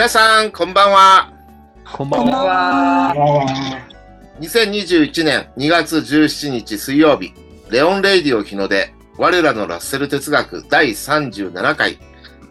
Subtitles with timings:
[0.00, 1.30] 皆さん、こんばんは。
[1.84, 3.14] こんばんは。
[4.40, 7.34] 2021年2月17日水曜日、
[7.68, 11.98] レオン・レイディオ日の出、我らのラッセル哲学第37回、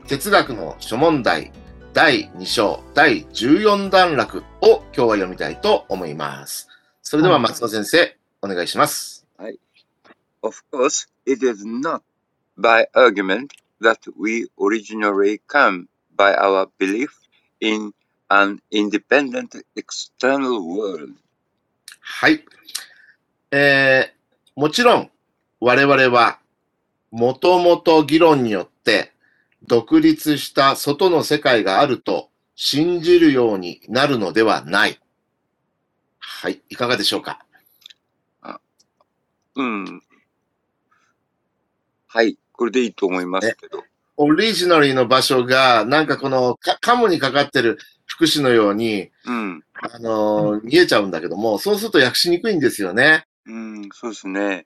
[0.06, 1.52] 哲学の諸問題
[1.92, 6.68] 第2章第14段落を今日は読みたいと思います。
[7.02, 9.26] それでは松野先生、お願いします。
[10.44, 12.02] Of course, it is not
[12.56, 13.48] by argument
[13.82, 17.10] that we originally come by our belief
[17.60, 17.94] in
[18.30, 21.14] an independent external world.
[22.02, 22.44] はい。
[23.52, 25.12] えー、もちろん、
[25.60, 26.40] 我々は、
[27.12, 29.14] もともと議論によって、
[29.64, 35.00] 独立した外の世界があると信じるようになるのではない。
[36.20, 36.62] はい。
[36.70, 37.46] いかがでしょうか？
[39.56, 40.04] うん。
[42.08, 43.84] はい、これでいいと思いますけど。
[44.22, 49.64] オリジナリーの場所が、なんかこの、かカモにかかってる福祉のように、うん。
[49.74, 53.24] あのー見えちゃうんだけども、そうすると訳しにくいんですよね。
[53.46, 54.66] うん、そうですね。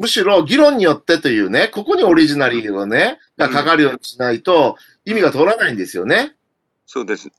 [0.00, 6.34] むしろ議論によってというね、ここにオリジナリーをね、がかかるようにしないと意味が通らないんですよね。
[6.84, 7.30] そうです。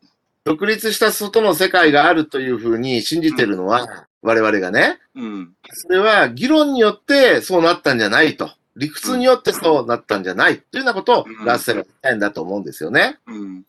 [0.46, 5.54] 独立した外の世界があるというふうに信じてるのは、我々がね、うん。
[5.74, 8.50] それは議論によってそうなったんじゃないと。
[8.80, 13.20] 理屈によってそうなったんじゃないというようなことをうんラッセルは言いたいんだと思うんですよね。
[13.28, 13.64] うん。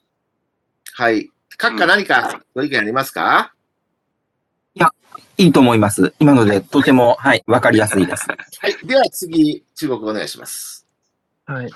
[0.95, 1.29] はい。
[1.59, 3.53] 閣下何かご意見ありますか？
[5.37, 6.13] いいと思います。
[6.19, 8.27] 今のでとても、はい、わかりやすいです。
[8.29, 8.87] はい。
[8.87, 10.87] では次、中国お願いします。
[11.47, 11.67] 嗨，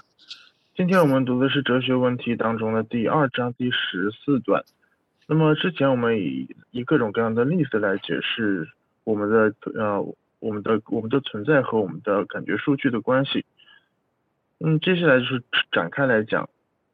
[0.77, 4.63] 今天我们读的是哲学问题当中的第二章第十四段。
[5.27, 8.69] 那么之前我们以以各种各样的例子来解释
[9.05, 10.15] 我们的呃
[10.45, 13.47] 我们的我们的存在和我们的感觉数据的关系。
[14.61, 15.43] 嗯，接下来就是
[15.73, 16.51] 展开来讲。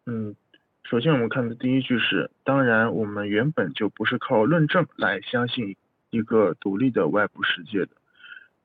[0.07, 0.37] 嗯，
[0.85, 5.75] 首先我们看的第一句是，当然我们原本就不是靠论证来相信
[6.11, 7.89] 一个独立的外部世界的。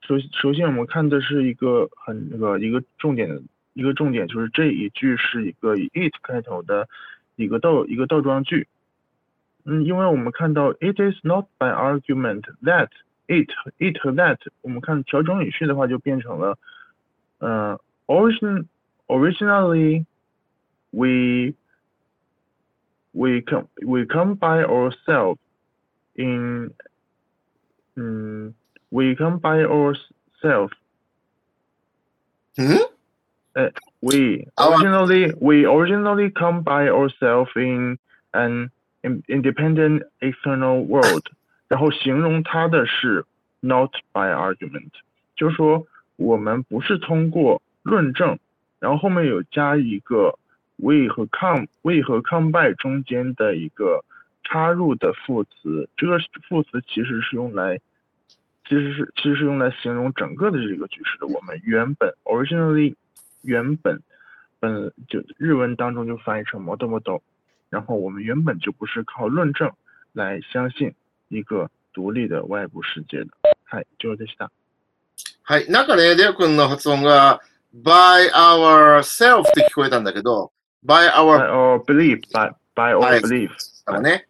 [0.02, 3.42] 首首先我们看的是一个很那个一个重点的
[3.74, 6.88] 一个重点就是这一句是一个以 it 开头的
[7.36, 8.68] 一个倒一个倒装句。
[9.64, 12.90] 嗯，因为我们看到 it is not by argument that
[13.27, 16.59] it it 和 that，我们看调整语序的话就变成了，
[17.39, 18.67] 呃，origin
[19.06, 20.05] originally
[20.91, 21.55] we
[23.12, 25.39] we come we come by ourselves
[26.15, 26.73] in
[27.97, 28.55] 嗯
[28.91, 30.73] we come by ourselves
[32.56, 32.78] ん
[34.01, 37.99] we Our- originally we originally come by ourselves in
[38.33, 38.71] an
[39.03, 41.27] in- independent external world，
[41.68, 43.26] 然后形容它的是
[43.59, 44.92] not by argument，
[45.36, 48.38] 就是说我们不是通过论证，
[48.80, 50.38] 然后后面有加一个
[50.78, 54.03] we 和 come we 和 come by 中间的一个
[54.44, 57.80] 插入的副词，这个副词其实是用来
[58.68, 61.28] 其实是其实是用来形容整个的这个句式的。
[61.28, 62.96] 我们原本 originally
[63.42, 64.00] 原本
[64.59, 67.20] 本就日文当中就翻译成 model model，
[67.70, 69.72] 然后我们原本就不是靠论证
[70.14, 70.94] 来相信
[71.30, 73.30] 一个独立的外部世界的。
[73.66, 74.52] はい、以上でした。
[75.44, 75.69] はい。
[75.69, 77.41] なんかね、レオ君の発音が
[77.75, 80.52] by ourself って聞こえたんだけど、
[80.85, 83.50] by by our our belief, by by our はい belief。
[83.85, 84.28] からね。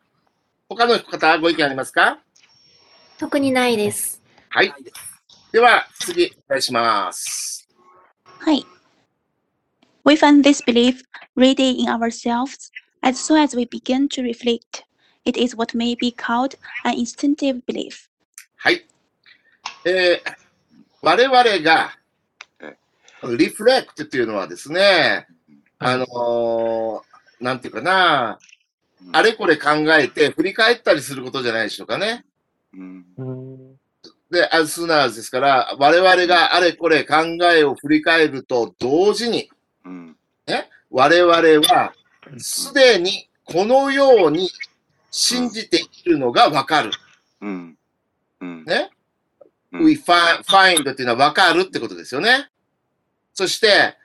[0.67, 2.19] 他の方ご意見ありますか
[3.17, 4.22] 特にないです。
[4.50, 4.73] はい。
[5.51, 7.67] では、次、お願いします。
[8.39, 8.66] はい。
[10.03, 11.03] We find this belief
[11.35, 14.84] rooted in ourselves as soon as we begin to reflect.
[15.25, 18.09] It is what may be called an instinctive belief.
[18.58, 18.86] はい。
[19.86, 20.36] えー、
[21.02, 21.97] 我々が
[22.62, 22.78] え、
[23.35, 25.28] リフレクトっていうのはですね、
[25.80, 28.40] あのーなんていうかな、
[29.12, 32.25] あれこれ考えて振り返ったりすることじゃないでしょうかね。
[32.74, 33.75] うん。
[34.31, 37.16] で、as soon as ですから、我々があれこれ考
[37.53, 39.49] えを振り返ると同時に、
[39.84, 40.16] うん。
[40.91, 41.94] 我々は
[42.38, 44.49] すでにこのように
[45.17, 46.91] 信じているのがわかる。
[47.41, 47.78] うん。
[48.41, 48.66] うん。
[48.66, 48.90] ね？
[49.72, 52.50] うん we find, find っていうのはわかるってことですよね。
[53.34, 53.97] そして、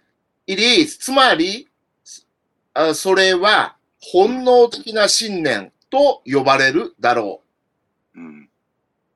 [0.46, 1.68] it is つまり、
[2.74, 7.42] あそれは本能的な信念と呼ばれるだろ
[8.14, 8.48] うん。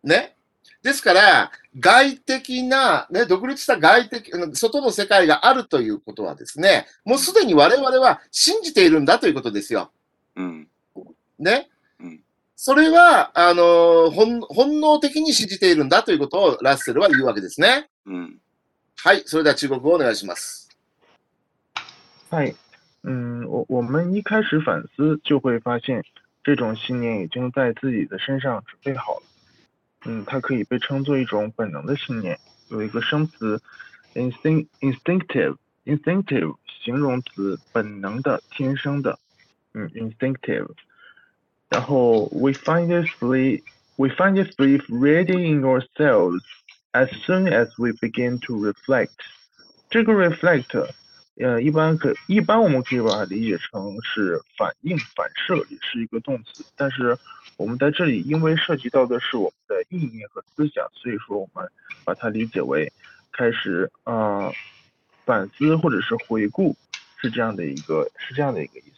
[0.02, 0.08] う。
[0.08, 0.36] ね？
[0.82, 9.90] ですから、外的な、ね、独立した外的、外の世界があるということはですね、もうすでに我々は信じているんだということですよ。
[10.36, 10.68] うん。
[11.38, 11.68] ね？
[11.68, 11.73] うん。
[12.56, 17.90] それは、あの本、本能的に信じているんだということをラッセルは言うわけですね。
[18.06, 18.38] うん。
[18.96, 19.22] はい。
[19.26, 20.70] それでは中国語をお願いします。
[22.30, 22.54] 嗨，
[23.02, 26.02] 嗯，我我们一开始反思就会发现，
[26.42, 29.22] 这种信念已经在自己的身上准备好了。
[30.06, 32.38] 嗯，它可以被称作一种本能的信念，
[32.70, 33.60] 有一个生词
[34.14, 39.18] instinct instinctive instinctive 形容词本能的、天生的，
[39.74, 40.70] 嗯，instinctive。
[41.74, 43.60] 然后 we find this belief
[43.96, 46.40] we find this belief ready in ourselves
[46.92, 49.10] as soon as we begin to reflect。
[49.90, 50.88] 这个 reflect
[51.36, 56.64] 呃，一般可一般我们可以把它理解成是反应、反射，也是一个动词。
[56.76, 57.18] 但是
[57.56, 61.68] 我们在这里因为涉及到的是我们的意念和思想，所以说我们
[62.04, 62.92] 把它理解为
[63.32, 64.52] 开始呃
[65.24, 66.76] 反思或者是回顾，
[67.20, 68.93] 是这样的一个是这样的一个意思。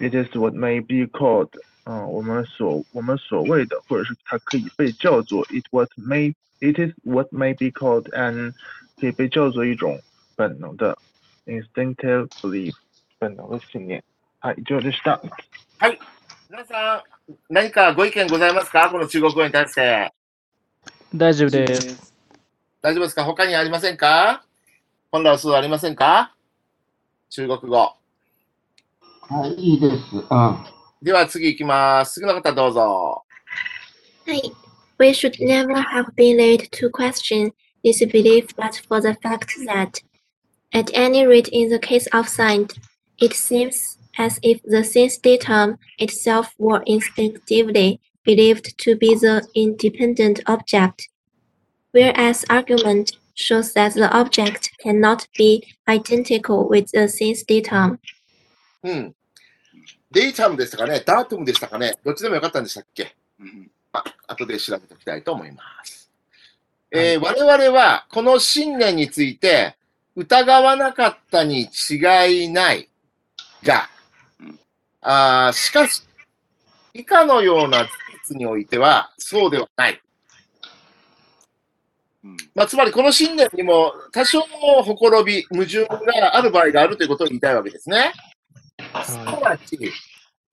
[0.00, 1.50] It is what may be called，
[1.84, 8.52] 嗯，我们所我们所谓的，或者是它可以被叫做 it what may it is what may be called an
[9.00, 10.00] 可以被叫做一种
[10.36, 10.98] 本能的。
[11.46, 12.72] instinctive belief
[13.18, 14.02] 本能的信念。
[14.40, 15.20] はい、以上でした。
[15.78, 15.98] はい。
[16.50, 17.02] 皆さん、
[17.48, 18.90] 何かご意見ございますか？
[18.90, 20.12] この中国語に対して。
[21.14, 22.12] 大丈夫です。
[22.82, 23.24] 大丈夫ですか？
[23.24, 24.44] 他にありませんか？
[25.10, 26.34] 本来数ありませんか？
[27.30, 27.94] 中国語。
[29.29, 29.95] はい、いいです。
[30.15, 30.57] うん。
[31.03, 32.13] では次行きます。
[32.13, 33.23] 次の方どうぞ。
[34.25, 34.51] はい。
[34.97, 37.51] We should never have been led to question
[37.83, 40.01] this belief but for the fact that,
[40.73, 42.73] at any rate in the case of science,
[43.19, 50.39] it seems as if the sense datum itself were instinctively believed to be the independent
[50.47, 51.07] object,
[51.91, 57.99] whereas argument shows that the object cannot be identical with the sense datum.
[58.84, 59.14] うん。
[60.12, 61.02] デイタムでしたかね？
[61.04, 61.94] ダートムでしたかね？
[62.04, 63.16] どっちでもよかったんでしたっけ？
[63.40, 66.10] うんまあ、後で調べておきたいと思います。
[66.92, 69.76] えー我々はこの信念について
[70.14, 72.88] 疑わなかったに違いない
[73.64, 73.88] が
[74.38, 74.58] うん、
[75.00, 76.02] あーしかし、
[76.92, 77.90] 以下のような事
[78.28, 80.00] 実においてはそうではない。
[82.22, 88.12] うんまあ、つまりこの信念にも多少のほころび、矛盾がある場合があるということを言いたいわけですね。
[89.04, 89.78] すなわち、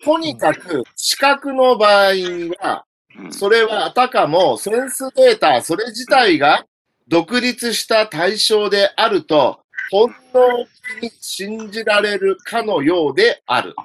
[0.03, 2.13] とにかく視覚の場合
[2.59, 2.85] は、
[3.17, 6.65] うんそれはあたかもセンスデータ、それ自体が
[7.09, 9.59] 独立した対象であると、
[9.91, 10.65] 本能
[11.01, 13.75] 的に信じられるかのようである。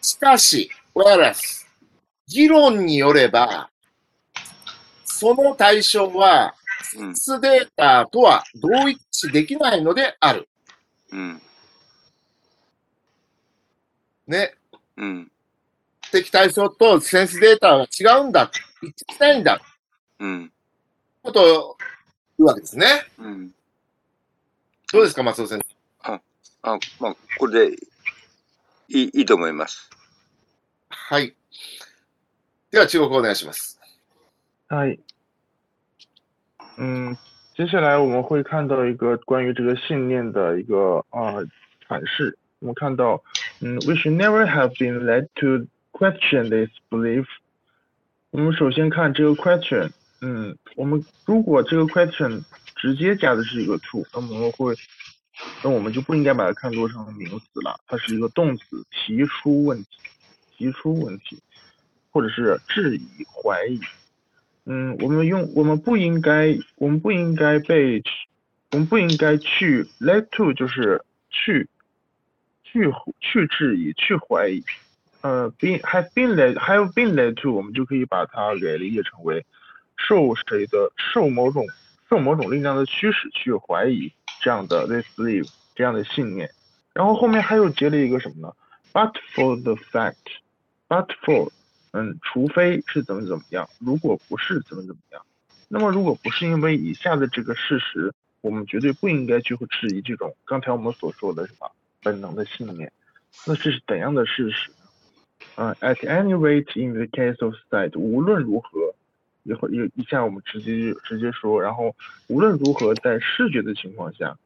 [0.00, 1.66] しかし、whereas、
[2.28, 3.68] 議論によれば、
[5.04, 10.48] その対象は、センスデータとは同一視できないのである。
[11.12, 11.42] うん
[14.30, 14.54] ね。
[14.96, 15.30] うん
[16.12, 18.50] 的対象とセンスデータは違うんだ。
[18.82, 19.60] 一致しないんだ。
[20.18, 20.52] うん
[21.22, 21.76] ことを
[22.38, 22.86] 言うわけですね。
[23.18, 23.54] うん
[24.92, 25.60] どうですか、松尾先
[26.02, 26.20] 生？
[26.62, 27.76] あ、まあ、これで
[28.88, 29.88] いいいいと思います。
[30.88, 31.32] はい。
[32.72, 33.78] では、中国語お願いします。
[34.68, 34.98] 嗨，
[36.76, 37.16] 嗯，
[37.56, 41.46] 接下来我们会看到一个关于这个信念的一个呃
[41.88, 42.36] 阐释。
[42.58, 43.22] 我们看到，嗯
[43.60, 47.26] 嗯，we should never have been led to question this belief。
[48.30, 49.90] 我们首先看这个 question，
[50.20, 52.42] 嗯，我们如果这个 question
[52.76, 54.74] 直接加的是一个 to，那么我们会，
[55.62, 59.88] 那我们就不应该把它看作成名词了，它是一个动词，提出问题，
[60.56, 61.38] 提出问题，
[62.10, 63.78] 或者是质疑、怀疑。
[64.64, 68.02] 嗯，我们用我们不应该，我们不应该被，
[68.70, 71.68] 我们不应该去 led to 就是去，
[72.72, 74.62] 去去质疑、去怀疑。
[75.22, 79.44] 呃，been have been led have been led to，我们就可以把它给理解成为
[79.96, 81.66] 受谁的受某种
[82.08, 84.10] 受某种力量的驱使去怀疑
[84.40, 86.50] 这样的 this belief 这样的信念。
[86.94, 88.52] 然后后面还有接了一个什么呢
[88.92, 91.50] ？But for the fact，but for
[91.92, 95.20] 嗯，除非是怎么怎么样，如果不是怎么怎么样，
[95.68, 101.70] 那么如果不是因为以下的这个事实，我们绝对不应该去质疑这种刚才我们所说的什么
[102.02, 102.92] 本能的信念。
[103.46, 104.76] 那这是怎样的事实呢？
[105.56, 108.94] 嗯、a t any rate in the case of sight，无论如何，
[109.42, 111.94] 一会一一下我们直接直接说，然后
[112.28, 114.36] 无论如何，在视觉的情况下，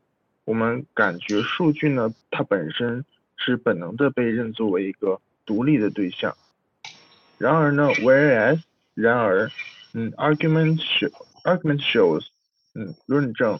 [0.44, 3.04] 我们感觉数据呢，它本身
[3.36, 6.36] 是本能的被认作为一个独立的对象。
[7.38, 8.60] 然而呢，whereas，
[8.94, 9.50] 然而，
[9.92, 11.10] 嗯，argument show
[11.42, 12.26] argument shows，
[12.74, 13.58] 嗯，论证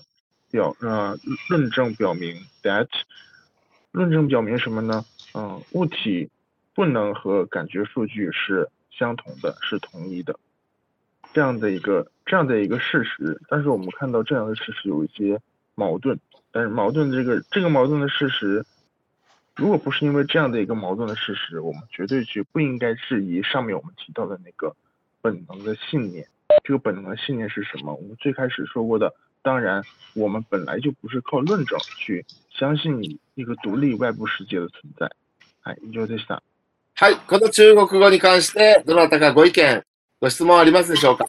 [0.51, 2.89] 表呃论证表明 that，
[3.95, 5.05] 论证表明什么呢？
[5.35, 6.29] 嗯，物体
[6.75, 10.37] 不能和感觉数据是相同的，是同一的，
[11.33, 13.41] 这样的一个这样的一个事实。
[13.49, 15.41] 但是我们看到这样的事实有一些
[15.77, 16.19] 矛盾，
[16.51, 18.65] 但是矛盾这个这个矛盾的事实，
[19.55, 24.75] 如果不是因为这样的一个矛盾的事实，我们绝对就不应该质疑上面我们提到的那个
[25.23, 26.27] 本能的信念。
[26.65, 27.95] 这个本能的信念是什么？
[27.95, 29.85] 我们最开始说过的，当然
[30.15, 32.25] 我们本来就不是靠论证去
[32.59, 35.11] 相信一个独立外部世界的存在。
[35.61, 36.43] はい、以上でした。
[36.95, 37.17] はい。
[37.27, 39.85] この中国語に関して、どなたかご意見、
[40.21, 41.27] ご質問ありますでしょうか？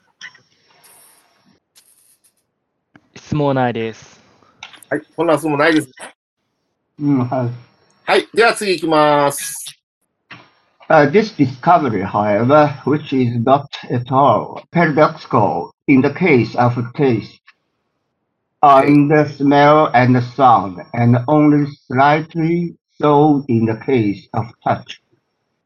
[3.16, 4.22] 質問ないです。
[4.90, 5.02] はい。
[5.16, 5.92] こんな質問ないです。
[7.00, 7.50] うん、はい。
[8.12, 8.28] はい。
[8.34, 9.66] では次行きます。
[10.88, 17.42] Uh, this discovery, however, which is not at all paradoxical in the case of taste,
[18.62, 24.46] are in the smell and the sound, and only slightly so in the case of
[24.64, 25.02] touch,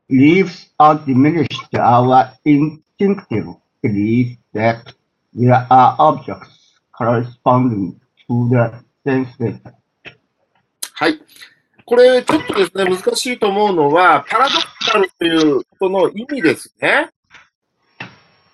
[0.10, 3.48] leaves undiminished our instinctive
[3.82, 4.94] belief that
[5.34, 9.74] there are objects corresponding to the sense data.
[10.94, 11.20] はい。
[11.86, 17.10] これ、ちょっとですね、難しいと思うのは、パラドクサルというその意味ですね。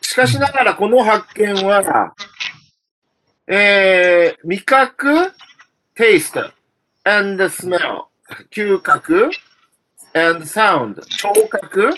[0.02, 2.14] しかしながら、この発見は、
[3.48, 5.34] えー、味覚、
[5.96, 6.52] taste,
[7.04, 8.06] and smell,
[8.52, 9.30] 嗅覚、
[10.14, 11.94] and sound, 聴覚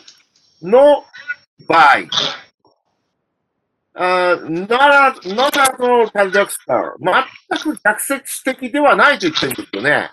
[0.61, 1.03] の
[1.67, 1.97] 場合、
[3.99, 10.11] あー not, not at all paradoxical 全く逆説的ではないと言ってるんですよね。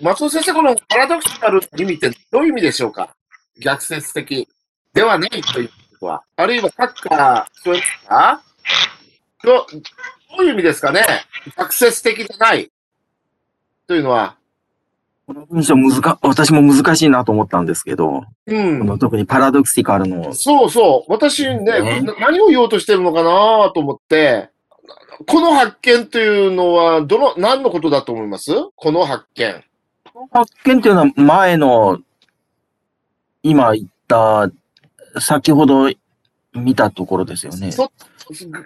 [0.00, 3.14] 松尾先生、このパラドクサルって意味ってどういう意味でしょうか？
[3.60, 4.48] 逆説的
[4.92, 6.22] ではないということは。
[6.36, 8.42] あるいはサッカー、そうですか？
[9.44, 9.66] ど
[10.36, 11.04] どういう意味ですかね？
[11.56, 12.70] 逆説的じゃない
[13.86, 14.36] というのは。
[15.26, 18.86] この文章難か、私も難しいなと思ったんですけど、うこん。
[18.86, 21.12] の特にパラドクシカルの、そうそう。
[21.12, 24.50] 私ね、ねな何を言おうとしてるのかなと思って、
[25.26, 28.50] この発見というのは、どの、何のことだと思います？
[28.76, 29.64] この発見。
[30.30, 32.00] 発見っていうのは前の、
[33.42, 34.50] 今言った、
[35.20, 35.88] 先ほど
[36.54, 37.72] 見たところですよね。
[37.72, 37.90] そ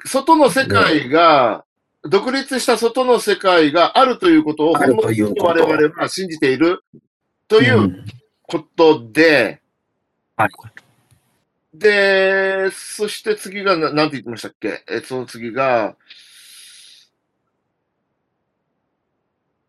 [0.05, 1.65] 外の世界が、
[2.05, 6.85] 独立した外の世界があるということを本能的に我々は信じている
[7.49, 8.05] といううん
[8.45, 9.61] ことで、
[10.37, 10.49] はい。
[11.75, 14.85] で、そして次がな、なんて言ってましたっけ？
[14.89, 15.97] え、その次が、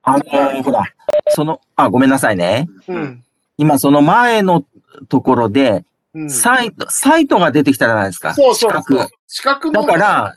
[0.03, 0.83] あの、ほら、
[1.29, 2.69] その、あ、ごめんなさいね。
[2.87, 3.23] うん。
[3.57, 4.63] 今その前の
[5.09, 8.33] ところで、うん、サイト、サイトが出てきたじゃないですか。
[8.33, 9.09] そうそうそう四角。
[9.27, 10.35] 四角のだから、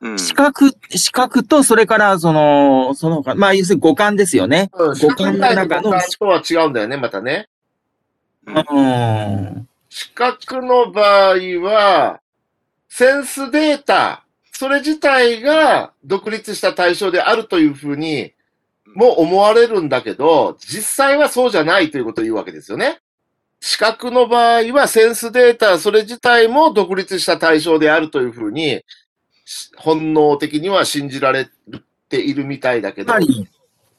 [0.00, 0.18] うん。
[0.18, 4.70] 四角、四角と、それから、その、その他、まあ、要するに五感ですよね。
[4.72, 7.48] 五感の中の五感とは違うんだよね、またね。
[8.46, 9.68] うん。
[9.88, 12.20] 四角の場合は、
[12.88, 18.32] センスデータ、それ自体が独立した対象であるというふうに
[18.94, 23.00] も思われるんだけど、実際はそうじゃないということを言うわけですよね。
[23.60, 28.82] 視覚の場合はセンスデータ、それ自体も独立した対象であるというふうに、
[29.44, 31.48] し本能的には信じられ
[32.08, 33.14] ているみたいだけど。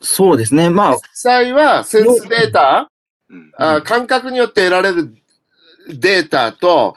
[0.02, 0.70] そうですね。
[0.70, 0.94] まあ。
[0.94, 2.92] 実、際はセンスデータ、
[3.30, 3.52] うん。
[3.58, 5.14] あ感覚によって得られる
[5.90, 6.96] データと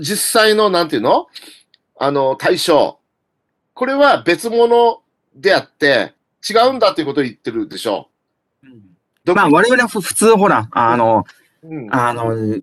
[0.00, 1.26] 実際の、なんていうの？
[1.98, 2.98] あの、対象。
[3.74, 5.02] これは別物
[5.34, 6.14] であって、
[6.48, 8.08] 違うんだということを言ってるでしょ。
[8.62, 8.66] う。
[9.34, 11.24] まあ、我々はふ普通、ほら、あの、
[11.62, 12.60] うん、あの、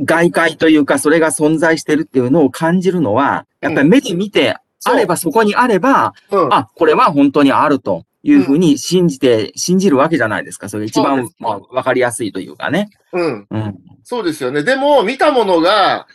[0.00, 10.68] 外界というか、それが存在してるっていうのを感じるのは、やっぱり目で見て、あれば、そこにあれば、うん、あ、これは本当にあるというふうに信じて、信じるわけじゃないですか。
[10.68, 12.90] それが一番、まあ、わかりやすいというかね。
[13.12, 13.46] うん。
[13.48, 13.78] うん。
[14.02, 14.64] そうですよね。
[14.64, 16.08] でも、見たものが、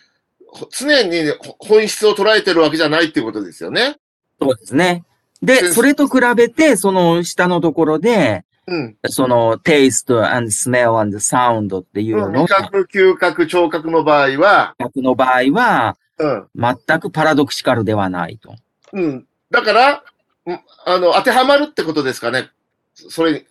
[0.47, 3.97] ほ常にほ本質を捉えてるわけじゃないっていうことですよね。
[4.41, 5.03] そうですね。
[5.41, 8.97] で、それと比べて、その下のところで、うん。
[9.07, 12.43] その taste and smell and sound っていうの？
[12.43, 16.47] 味覚、嗅覚、聴覚の場合は、逆の場合は、うん。
[16.53, 18.55] 全くパラドクシカルではないと。
[18.93, 19.27] うん。
[19.49, 20.03] だから、
[20.45, 22.49] うんあの、当てはまるってことですかね。
[22.93, 23.45] それに、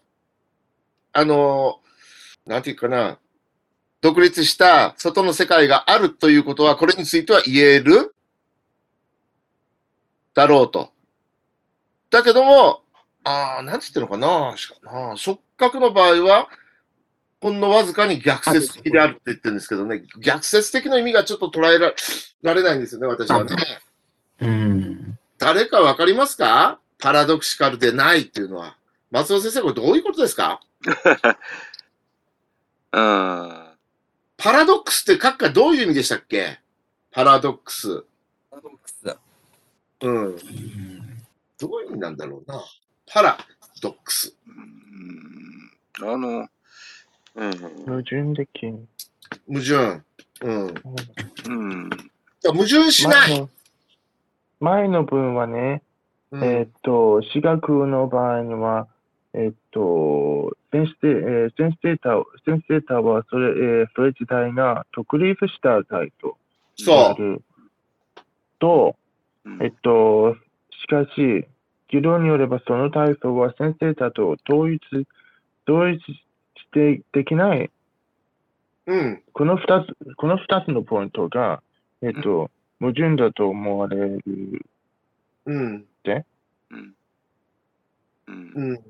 [1.12, 1.80] あの、
[2.46, 3.18] なんていうかな。
[4.02, 8.14] 独立した外の世界があるということは、これについては言える
[10.34, 10.92] だろうと。
[12.10, 12.82] だけども、
[13.28, 16.48] ああ、なんて言ってるのかなしかな触覚の場合は、
[17.40, 21.92] ほんのわずかに逆説的であるって言ってるんですけどね、逆説的の意味がちょっと捉えら
[22.42, 23.56] られないんですよね、私はね。
[24.40, 25.18] うん。
[25.38, 26.78] 誰かわかりますか？
[26.98, 28.76] パラドクシカルでないっていうのは。
[29.10, 30.60] 松尾先生、これどういうことですか？
[32.92, 33.66] うん。
[34.36, 36.60] パラドックスって書くかどういう意味でしたっけ？
[37.10, 38.04] パラドックス。
[40.02, 40.36] うん。
[41.58, 42.62] どういう意味なんだろうな。
[43.12, 43.38] パラ
[43.80, 44.34] ドックス。
[44.48, 46.46] うんあの、
[47.36, 47.52] うん、
[47.86, 48.72] 矛盾的。
[49.48, 50.02] 矛盾。
[50.42, 50.66] うん。
[50.66, 51.52] う
[51.86, 51.90] ん、
[52.44, 53.30] 矛盾しない。
[53.30, 53.48] 前の
[54.60, 55.82] 前の文はね、
[56.30, 58.88] うんえーっと、私学の場合には、
[59.32, 66.36] えーっと、センスデ、えーセンスデータを、センスデータはそれ、えーそれ自体が独立した態度
[66.76, 67.22] そう。
[67.22, 67.42] る
[68.58, 68.96] と、
[69.44, 70.36] うんえっと、
[70.82, 71.46] しかし、
[71.88, 74.80] 議論によればその体操は先生たと統一、
[75.68, 76.16] 統一し
[76.72, 77.70] てできない。
[78.86, 79.22] うん。
[79.32, 81.62] この二つ、この二つのポイントが、
[82.02, 82.50] えっと、
[82.80, 84.22] 矛盾だと思われる。
[85.46, 85.84] うん。
[86.70, 86.94] うん、
[88.28, 88.80] うん、うん。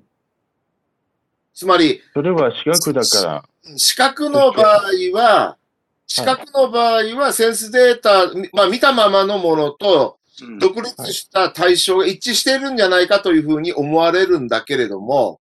[1.55, 3.45] つまり、それは私学だから、
[3.77, 5.57] 視覚の場合は、
[6.07, 10.16] 視覚の場合はセンスデータ、まあ見たままのものとうん、
[10.59, 15.41] 独立した対象が一致してるんじゃないかというふうに思われるんだけれども。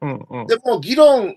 [0.00, 1.36] でも議論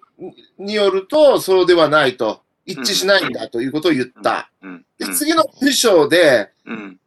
[0.58, 4.52] によるとそうではないと、一致しないんだということを言った。
[4.62, 7.00] うん、で次の文章で、うん、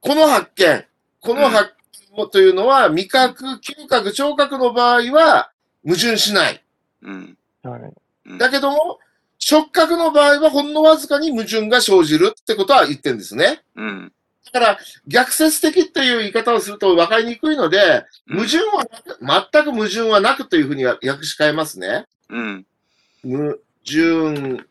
[0.00, 0.84] この発見、
[1.20, 1.72] この発
[2.16, 5.50] 見というのは味覚、嗅覚、聴覚の場合は
[5.84, 6.62] 矛盾しない。
[8.38, 8.98] だけども、
[9.38, 13.62] 触覚の場合はほんのわずかに矛盾が生じるってことは言ってるんですね。
[13.76, 14.12] うん、
[14.52, 18.86] だから、逆説的っていう言い方をすると分かりにくいので、矛盾は
[19.52, 22.06] 全く矛盾はなくというふうに訳し替えますね。
[22.28, 22.66] うん、
[23.24, 24.64] 矛盾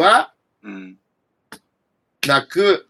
[0.00, 0.32] は
[0.62, 0.96] うん、
[2.26, 2.88] なく、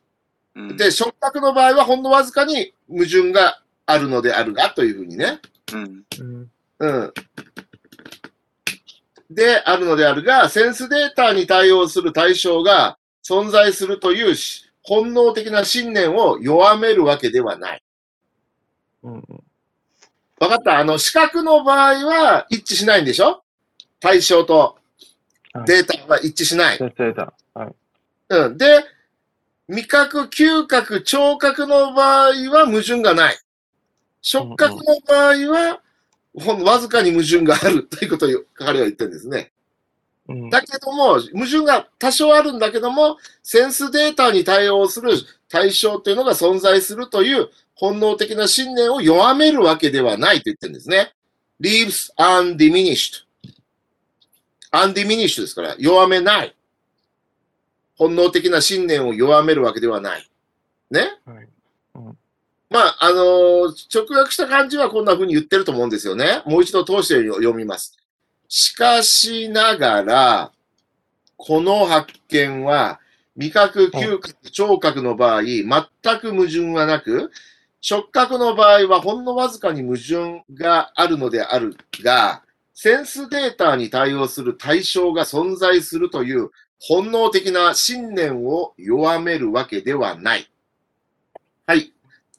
[0.55, 5.41] うん、で、触覚の場合はほんのわずかに矛盾があるのであるがというふうにね。
[5.73, 6.51] うん、うん。
[6.81, 7.15] うん。
[9.31, 17.83] で、あるのであるが、センスデータに対応する対象が存在するというし本能的な信念を弱めるわけではない。
[19.03, 19.23] うんうん。
[20.41, 20.79] わかった？
[20.79, 23.43] あの、視覚の場合は一致しないんでしょ？
[24.01, 24.79] 対象と
[25.67, 26.79] データは一致しない。
[26.79, 27.35] 先生だ。
[27.53, 27.75] はい。
[28.31, 28.57] うん。
[28.57, 28.85] で、
[29.69, 33.39] 味覚、嗅覚、聴覚の場合は矛盾がない。
[34.23, 35.81] 触覚の場合は、
[36.35, 39.53] ほんわずかに矛盾があるということを彼は言ってるんですね。
[40.29, 40.51] うん。
[40.51, 45.13] だけども、矛盾が多少あるんだけども、センスデータに対応する
[45.49, 51.15] 対象というのが存在するという本能的な信念を弱めるわけではないと言ってるんですね。
[51.61, 53.25] leaves undiminished。
[54.73, 56.55] undiminished ですから、弱めない。
[57.97, 60.31] 本能的な信念を弱めるわけではない。
[60.91, 61.19] ね？
[61.25, 61.49] はい。
[62.71, 66.43] まあ、あのー直訳した感じはこんな風に言ってると思うんですよね。
[66.45, 67.97] もう一度通して読みます。
[68.49, 70.53] しかしながら、
[71.37, 73.01] この発見は、
[73.37, 75.69] 味覚、嗅覚、聴覚の場合、全
[76.21, 77.31] く矛盾はなく、
[77.81, 82.43] 触覚の場合はほんのわずかに矛盾があるのであるが、
[82.75, 90.51] センスデータに対応する対象が存在するという本能的な信念を弱めるわけではない。
[91.67, 91.93] はい。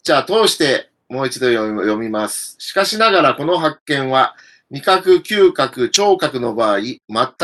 [0.04, 2.56] じゃあ、通してもう一度読み読みます。
[2.60, 4.36] しかしながら、この発見は、
[4.72, 7.00] 味覚、嗅覚、聴覚の場合、全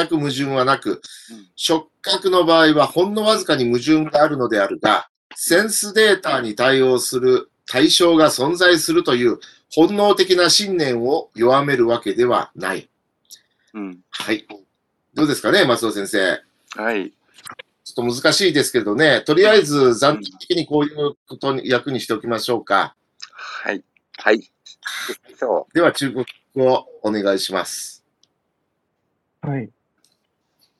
[0.08, 1.02] く矛盾はなく、
[1.56, 9.40] 触覚の場合はほんのわずかに矛盾があるのであるが、センスデータに対応する対象が存在するという
[9.74, 12.90] 本能的な信念を弱めるわけではない。
[13.74, 14.48] うん、はい。
[15.14, 16.42] どうですかね、松尾先生。
[16.82, 17.12] はい。
[17.84, 22.96] ちょっと難しいですけどね、とりあえず暫定的にこういうことに役にしておきましょうか。
[23.32, 23.84] はい。
[24.18, 24.52] はい。
[25.38, 28.05] そでは、中国語をお願いします。
[29.41, 29.71] はい。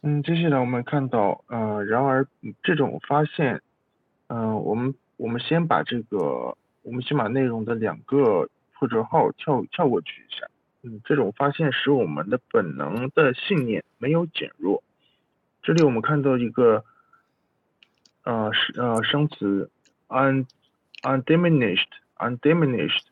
[0.03, 2.27] 嗯，接下来我们看到，呃，然而
[2.63, 3.61] 这种发现，
[4.29, 10.47] 嗯、我们我们先把这个，我们先把内容的两个破折号跳跳过去一下。
[10.83, 14.83] 嗯，这种发现使我们的本能的信念没有减弱。
[15.63, 16.83] 这里我们看到一个，
[18.25, 19.71] 呃，是呃生词
[20.09, 20.47] un
[21.03, 23.05] undiminished undiminished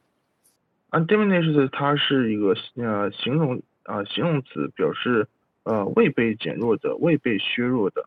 [0.93, 5.27] Undiminished 它是一个呃形容啊、呃、形容词，表示
[5.63, 8.05] 呃未被减弱的、未被削弱的。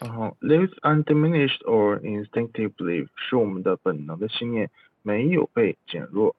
[0.00, 4.68] 然后 lives undiminished or instinctive belief 是我们的本能的信念
[5.02, 6.34] 没有被减弱。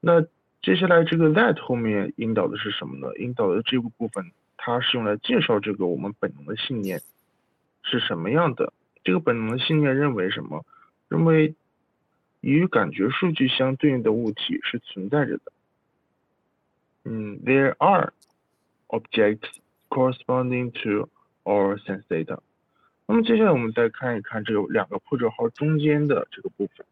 [0.00, 0.22] 那
[0.62, 3.12] 接下来这个 that 后面引导的是什么呢？
[3.18, 7.00] 引导的这个部分，它是用来介绍这个我们本能的信念
[7.82, 8.72] 是什么样的。
[9.02, 10.64] 这个本能的信念认为什么？
[11.08, 11.54] 认为
[12.46, 15.52] 与感觉数据相对应的物体是存在着的。
[17.02, 18.12] 嗯，there are
[18.86, 19.48] objects
[19.88, 21.08] corresponding to
[21.42, 22.38] our sense data。
[23.08, 26.86] 那么接下来我们再看一看这个两个破折号中间的这个部分，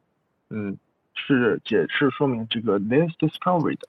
[0.51, 0.77] 嗯，
[1.15, 3.89] 是解释说明这个 this discovery 的，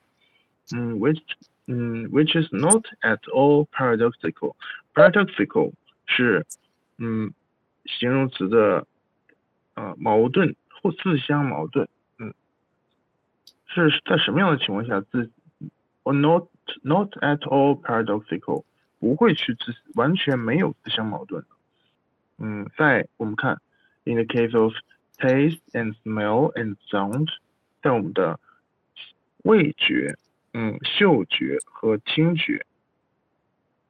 [0.72, 1.20] 嗯，which
[1.66, 4.54] 嗯，which is not at all paradoxical。
[4.94, 5.72] paradoxical
[6.06, 6.46] 是
[6.98, 7.32] 嗯
[7.84, 8.86] 形容词的
[9.74, 10.54] 呃矛盾
[10.86, 11.88] 或自相矛盾。
[12.18, 12.32] 嗯，
[13.66, 15.30] 是在什么样的情况下自
[16.04, 16.46] ？or not
[16.82, 18.64] not at all paradoxical，
[19.00, 21.44] 不会去自完全没有自相矛盾。
[22.38, 23.60] 嗯，在我们看
[24.04, 24.72] ，in the case of
[25.16, 27.28] taste and smell and sound，
[27.82, 28.38] 在我们的
[29.42, 30.16] 味觉、
[30.52, 32.64] 嗯嗅觉和听觉，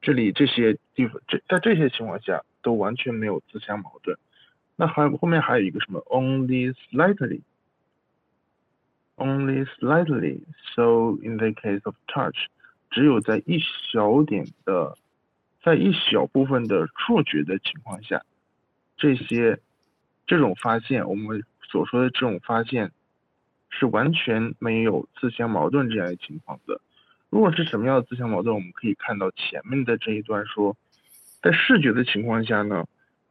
[0.01, 4.17] 这里这些地方，这在这些情况下都完全没有自相矛盾。
[4.77, 10.39] 那还有后面还有一个什么？Only slightly，only slightly。
[10.73, 12.47] So in the case of touch，
[12.91, 13.59] 只有在一
[13.91, 14.97] 小点的，
[15.61, 18.23] 在一小部分的触觉的情况下，
[18.95, 19.59] 这些
[20.25, 22.93] 这种发现，我们所说的这种发现。
[23.69, 26.79] 是完全没有自相矛盾这样的情况的。
[27.29, 30.77] 如果是什么样的自相矛盾，我们可以看到前面的这一段说，
[31.41, 32.85] 在视觉的情况下呢，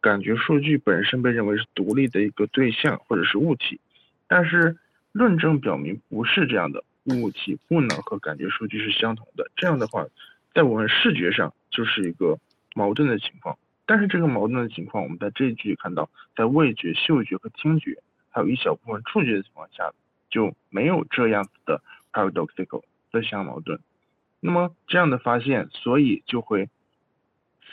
[0.06, 3.80] 感觉数据本身被认为是独立的一个对象或者是物体，
[4.28, 4.76] 但是
[5.10, 9.50] 论证表明不是这样的，物体不能和感觉数据是相同的。
[9.56, 10.06] 这样的话，
[10.54, 12.38] 在我们视觉上就是一个
[12.76, 13.58] 矛盾的情况。
[13.84, 17.96] 但是这个矛盾的情况，我们在这一句看到，在味觉、嗅觉和听觉，
[18.30, 19.92] 还有一小部分触觉的情况下。
[20.28, 21.80] 就没有这样子的
[22.12, 23.78] paradoxical 自相矛盾。
[24.40, 26.68] 那么这样的发现，所以就会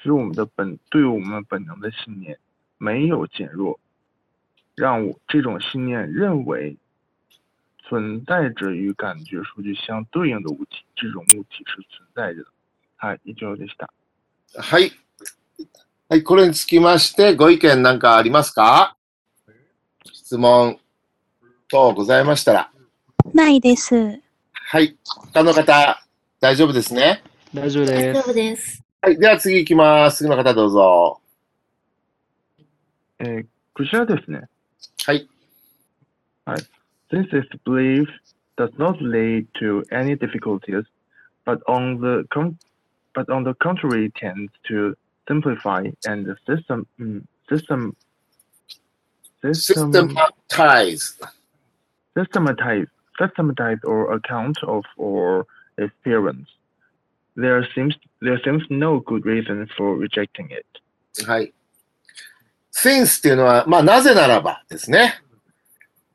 [0.03, 2.37] 使我们的本对我们本能的信念
[2.77, 3.79] 没有减弱，
[4.75, 6.75] 让我这种信念认为
[7.87, 12.47] 存在着与感觉数据相对应的物体，这种物体是存在着的。
[12.97, 13.89] はい、以上でした。
[14.57, 14.91] はい。
[16.09, 18.97] はい、これにつきましてご意見なんかありますか？
[20.11, 20.77] 質問
[21.69, 22.71] とございましたら。
[23.33, 24.21] ないです。
[24.51, 24.97] はい。
[25.33, 26.03] 他の方、
[26.41, 27.23] 大丈夫ですね？
[27.53, 28.13] 大丈夫です。
[28.13, 28.82] 大丈夫です。
[29.02, 29.18] はい。
[29.18, 30.18] では次行きます。
[30.18, 31.20] 次の方どうぞ。
[33.20, 34.48] えー、こちらですね。
[35.04, 35.28] はい。
[36.44, 36.58] はい。
[37.10, 38.06] Since this belief
[38.56, 40.84] does not lead to any difficulties,
[41.44, 42.56] but on the con
[43.14, 44.94] but on the contrary tends to
[45.26, 46.86] simplify and system
[47.48, 47.96] system
[49.42, 49.92] system
[50.50, 51.18] systematize
[52.18, 52.86] systematize,
[53.18, 55.46] systematize or account of or
[55.78, 56.48] experience.
[57.35, 60.65] There seems there seems no good reason for rejecting it.
[61.25, 61.53] はい。
[62.71, 65.21] since っていうのは、まあ、なぜならばですね。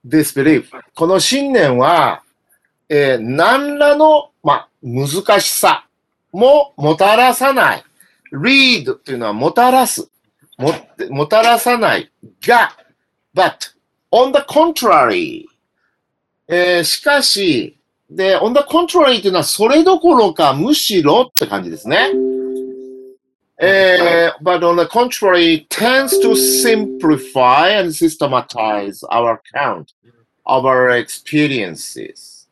[0.07, 0.67] this belief。
[0.95, 2.23] この信念は、
[2.89, 5.87] えー、何らの、まあ、難しさ
[6.33, 7.85] ももたらさない。
[8.33, 10.11] read っていうのはもたらす。
[10.57, 10.73] も、
[11.11, 12.11] もたらさない
[12.47, 12.73] が、
[13.35, 13.75] but,
[14.11, 15.45] on the contrary,
[16.49, 17.78] えー、しかし、
[18.11, 22.11] で、on the contrary っていうのはそれどころかむしろって感じですね。
[23.61, 29.87] えー、but on the contrary tends to simplify and systematize our account
[30.45, 32.49] of our experiences.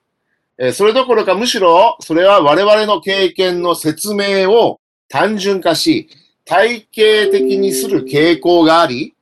[0.58, 6.08] えー、それどころかむしろそれは我々の経験の説明を単純化し、
[6.44, 9.14] 体系的にする傾向があり、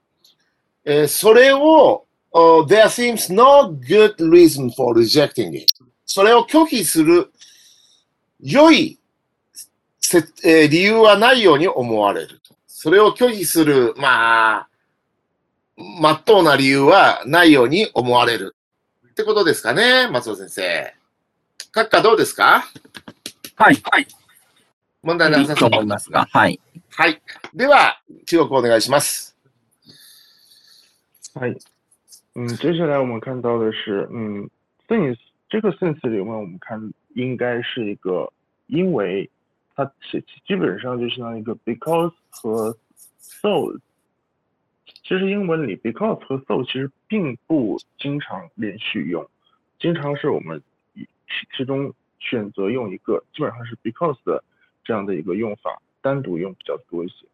[0.84, 5.73] えー、それを oh, there seems no good reason for rejecting it.
[6.14, 7.32] それを拒否する
[8.38, 9.00] 良い、
[10.44, 12.40] えー、理由はないように思われる。
[12.68, 14.68] それを拒否する、まあ、
[15.76, 18.54] まっとうな理由はないように思われる。
[19.08, 20.94] ってことですかね、松尾先生。
[21.72, 22.62] 閣下どうですか？
[23.56, 24.06] はい、はい。
[25.02, 26.60] 問題なさそう思いますが、はい。
[26.90, 27.20] はい。
[27.52, 29.36] では、記録お願いします。
[31.34, 31.56] はい。
[32.36, 34.48] 嗯，接下来我们看到的是，嗯
[34.88, 35.18] ，since
[35.54, 38.28] 这个 since 里面，我们看应该是一个，
[38.66, 39.30] 因为
[39.76, 42.76] 它基基本上就相当于一个 because 和
[43.20, 43.78] so。
[45.04, 49.24] 其实英文里 because 和 so 其实并不经常连续用，
[49.78, 50.60] 经常是我们
[51.56, 54.42] 其中选择用一个，基本上是 because 的
[54.82, 57.24] 这样的一个用法，单独用比较多一些。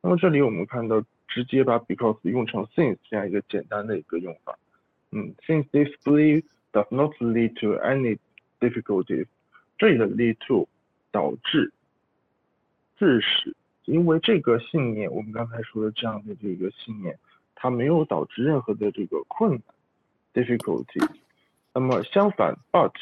[0.00, 1.00] 那么这里我们看到。
[1.30, 4.58] 直接把 because 用成 since 这样一个简单的一个用法。
[5.10, 8.18] 嗯，since this belief does not lead to any
[8.60, 9.26] difficulties，
[9.78, 10.68] 这里的 lead to
[11.10, 11.72] 导致、
[12.96, 13.54] 致使，
[13.84, 17.18] 因为这个信念，我们刚才说的这样的这个信念，
[17.54, 19.62] 它没有导致任何的这个困难
[20.34, 21.08] difficulty。
[21.72, 22.92] 那么相反，but，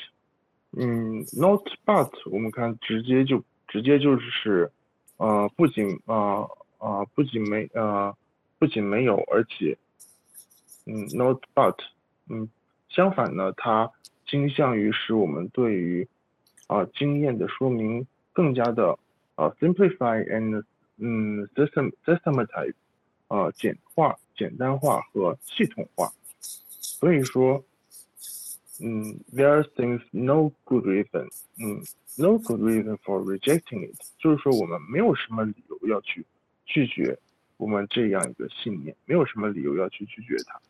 [0.73, 4.71] 嗯，not but，我们看直接就直接就是，
[5.17, 6.47] 呃，不仅啊。
[6.79, 8.15] 啊，不仅没啊，
[8.59, 9.77] 不仅没有，而且，
[10.85, 11.75] 嗯，not but，
[12.29, 12.47] 嗯，
[12.89, 13.91] 相反呢，它
[14.27, 16.07] 倾向于使我们对于
[16.67, 18.99] 啊、经验的说明更加的
[19.37, 20.65] 呃 simplify and
[20.99, 22.75] 嗯 system systematize
[23.29, 26.11] 呃简化、简单化和系统化。
[26.41, 27.63] 所以说，
[28.81, 31.83] 嗯，there seems no good reason，嗯
[32.17, 36.25] ，no good reason for rejecting it，就是说我们没有什么理由要去
[36.65, 37.17] 拒绝
[37.59, 40.61] 我们这样一个信念，没有什么理由要去拒绝它。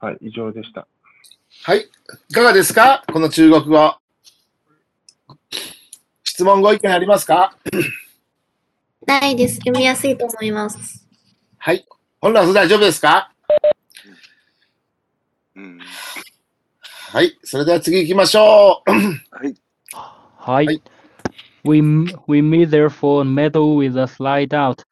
[0.00, 0.86] はい、以上でした。
[1.64, 1.88] はい。
[2.28, 3.94] いかがですかこの中国語。
[6.22, 7.56] 質問ご意見ありますか
[9.06, 9.56] ないです。
[9.56, 11.04] 読みやすいと思います。
[11.56, 11.84] はい。
[12.20, 13.32] 本来は大丈夫ですか
[15.56, 15.80] うん。
[17.10, 17.36] はい。
[17.42, 18.90] それでは次行きましょう。
[19.34, 19.54] はい。
[20.36, 20.82] はい。
[21.64, 21.80] We,
[22.28, 24.84] we may therefore meddle with a slight doubt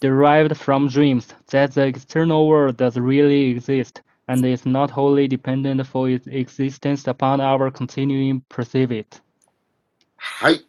[0.00, 5.86] derived from dreams that the external world does really exist and is not wholly dependent
[5.86, 9.20] for its existence upon our continuing perceive it.
[10.16, 10.64] はい。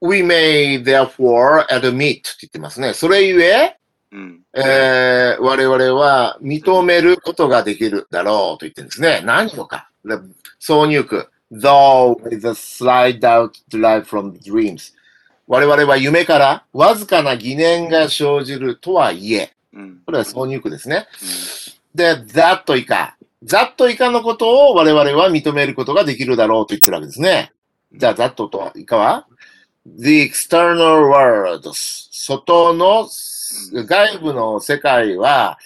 [0.00, 2.92] We may therefore admit って言ってますね。
[2.94, 3.76] それゆえ、
[4.12, 4.42] うん。
[4.54, 9.22] えー我々は認めることができるだろうと言ってるんですね。
[9.24, 9.90] 何をか。
[10.04, 10.16] で
[10.60, 11.28] 挿入句。
[11.50, 14.92] though with a slight doubt derived from dreams.
[15.46, 20.02] 我々は夢からわずかな疑念が生じるとはいえ、うん。
[20.06, 21.06] これは挿入句ですね。
[21.94, 23.16] で、ざっと以下。
[23.42, 27.52] ざっと以下のことを我々は認めることができるだろうと言ってるわけですね。
[27.92, 29.26] じゃあ、ざっとと以下は
[29.86, 31.70] ?The external world.
[31.72, 33.06] 外の、
[33.86, 35.58] 外部の世界は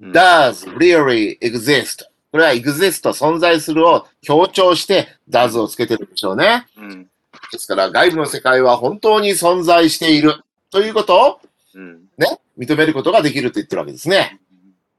[0.00, 2.04] うん does really exist.
[2.32, 6.66] これは exist 存在するを強調して does をつけてるんでしょうね。
[6.76, 7.08] うん。
[7.52, 11.40] ですから外部の世界は本当に存在しているということを
[11.74, 12.04] うん。
[12.16, 14.40] ね、認めることができると言ってるわけですね。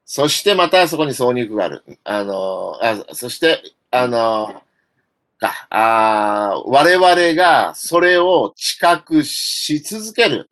[0.06, 1.84] そしてまたそこに挿入句がある。
[2.04, 4.62] あの、あそして、あの、
[5.40, 10.50] か、あー我々がそれを知覚し続ける。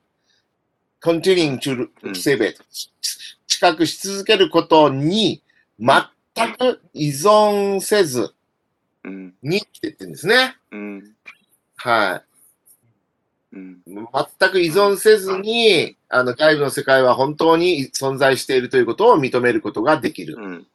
[1.01, 2.63] continuing to うん save it.
[3.47, 5.41] 知覚し続けることに
[5.79, 8.33] 全く依存せず
[9.03, 9.33] うん。
[9.43, 10.55] にって言ってるんですね。
[10.71, 11.03] うん。
[11.75, 12.32] はい。
[13.53, 13.81] うん。
[13.87, 20.35] 全く依存せずに、あの、外部の世界は本当に存在しているということを認めることができる。
[20.37, 20.67] うん。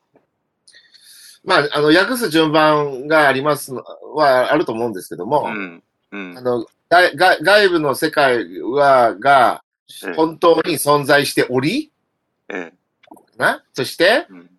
[1.45, 3.83] まあ、あの、訳す順番がありますの
[4.14, 5.83] はあると思うんですけども、うん。
[6.12, 6.41] うんあ。
[6.41, 9.62] の、外外外部の世界は、が
[10.07, 11.91] ええ本当に存在しており、
[12.49, 12.75] ええ。
[13.37, 14.51] な、そして、うん。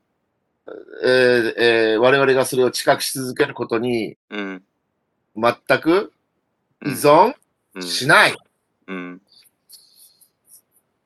[1.04, 4.64] えーえー我々がそれを知覚し続けることにうん。
[5.36, 6.12] 全く
[6.86, 7.34] 依存？
[7.76, 7.84] うん。
[7.84, 8.36] しない。
[8.88, 9.22] うん。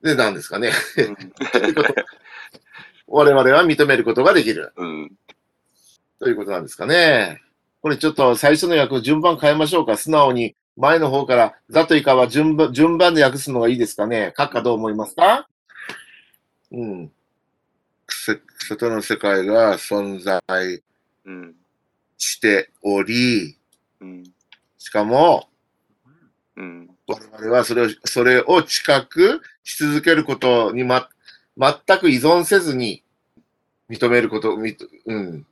[0.02, 0.70] で、なんですかね。
[0.98, 1.16] うん。
[3.06, 4.72] 我々は認めることができる。
[4.76, 5.12] うん。
[6.18, 7.42] ということなんですかね。
[7.82, 9.96] これちょっと最初の訳順番変えましょうか。
[9.96, 14.32] 素直に前の方から、だと以下は順番順番で訳すのがいいですかね。
[14.36, 15.48] 閣下どう思いますか？
[16.72, 17.12] うん。
[18.08, 20.82] せ外の世界が存在
[21.26, 21.54] うん。
[22.16, 23.56] しており、
[24.00, 24.24] うん。
[24.78, 25.48] しかも、
[26.56, 26.90] うん。
[27.06, 31.08] 我々はそれを、それを知覚し続けることにま、
[31.56, 33.02] 全く依存せずに
[33.90, 35.46] 認めること、みうん。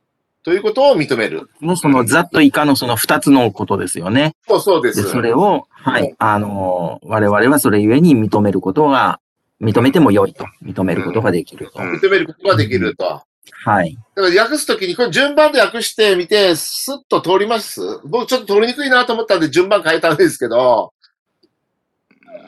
[0.44, 1.48] ということを認める。
[1.60, 4.34] のそのざっと以下のその二つのことですよね。
[4.48, 4.88] そうそうで。
[4.88, 9.20] ですそれを、ははいい、あの、我々はそれゆえに認めることが、
[9.60, 10.44] 認めても良いと。
[10.64, 11.80] 認めることができると。
[11.82, 13.22] うん認めることができると。
[13.64, 13.96] はい。
[14.16, 20.91] だから訳すときに、これ順番で訳してみて、スッと通ります僕ちょっと通りにくいなと思ったんで順番変えたんですけど、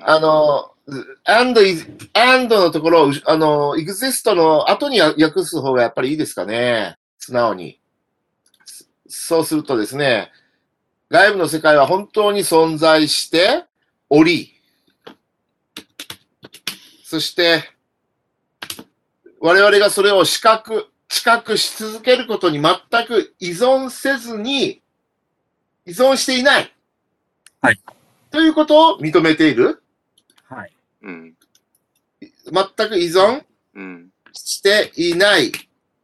[0.07, 0.75] あの、
[1.25, 1.59] and
[2.12, 6.97] and のところを、あの、exist の後に訳す方がやっぱりいいですかね。
[7.19, 7.81] 素直に。
[9.09, 10.31] そうするとですね、
[11.09, 13.64] 外部の世界は本当に存在して
[14.11, 14.53] おり、
[17.03, 17.62] そして、
[19.40, 22.75] 我々がそれを視覚、知覚し続けることに全
[23.07, 24.83] く依存せずに、
[25.87, 26.75] 依存していない。
[27.62, 27.81] はい。
[28.31, 29.84] ということを認めている。
[31.05, 31.14] はい。
[31.14, 31.35] うん。
[32.77, 34.11] 全く依存うん。
[34.33, 35.53] していない。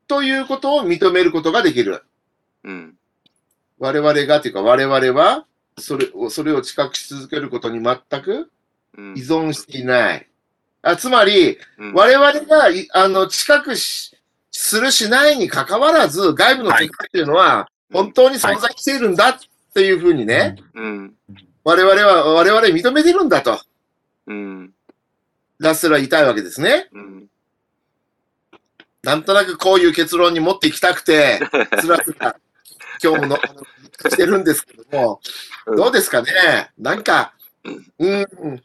[0.07, 2.03] ということを認めることができる。
[2.65, 2.95] うん。
[3.79, 5.47] 我々がというか我々は、
[5.79, 8.51] それを、それを知覚し続けることに全く
[8.99, 10.27] うん依存していない。
[10.83, 14.17] あつまり、うん我々がい、あの、近くし、
[14.51, 19.39] するしないに関わらず、外部の世界っていうのは、本当に存在しているんだっ
[19.75, 21.15] ていうふうにね、うん。
[21.65, 23.61] 我々は、我々認めてるんだと、
[24.27, 24.73] うん。
[25.61, 26.89] ラッセルは言いたいわけですね。
[26.93, 27.27] うん。
[29.03, 31.39] なんとなくこういう結論に持っていきたくて、
[31.81, 32.37] つらつら、
[33.03, 35.21] 今日ものしてるんですけども、
[35.67, 36.71] うんどうですかね？
[36.79, 38.63] なんかうん、うん、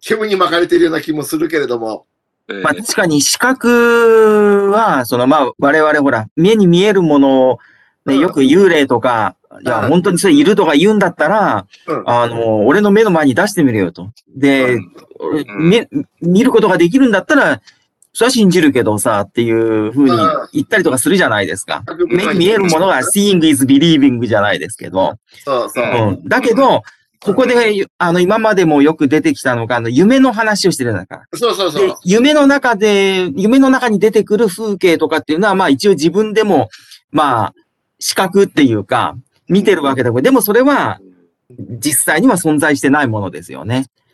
[0.00, 2.04] 煙に巻かれてるような気もするけれども。
[2.48, 7.58] えまあ確かに視覚は、そのまあ我々ほら、目に見えるものを、
[8.04, 14.10] ね、うんよく幽霊とか、いや、うん本当にそれいるとか言うんだったら、うんあの、俺の目の前に出してみるよと。
[14.36, 14.78] で、
[15.58, 15.86] 見
[16.20, 17.60] 見ることができるんだったら、
[18.12, 20.18] それは信じるけどさ、っていうふうにうん
[20.52, 21.82] 言ったりとかするじゃないですか。
[21.86, 25.16] うん目に見えるものが seeing is believing じゃないですけど。
[25.44, 25.84] そうそう。
[25.84, 26.28] うん。
[26.28, 26.82] だけど、
[27.20, 31.38] ここで、あの、今までもよく出てきたのが、あの、夢の話をしてるんだから。
[31.38, 36.68] そうそうそでう。、夢の中で、夢の中に出てくる風景とかっていうのは、まあ一応自分でも、
[37.10, 37.54] まあ、
[37.98, 39.16] 視覚っていうか、
[39.48, 41.00] 見てるわけだけど、でもそれは
[41.50, 43.86] 実際には存在してないものですよね。
[43.88, 44.06] うん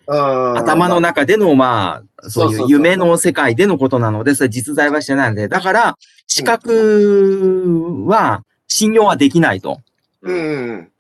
[0.59, 9.81] 頭の中での、まあ、そういう夢の世界でのことなので、それ実在はしてないので、だから、視覚は信用はできないと
[10.23, 10.93] うんうん。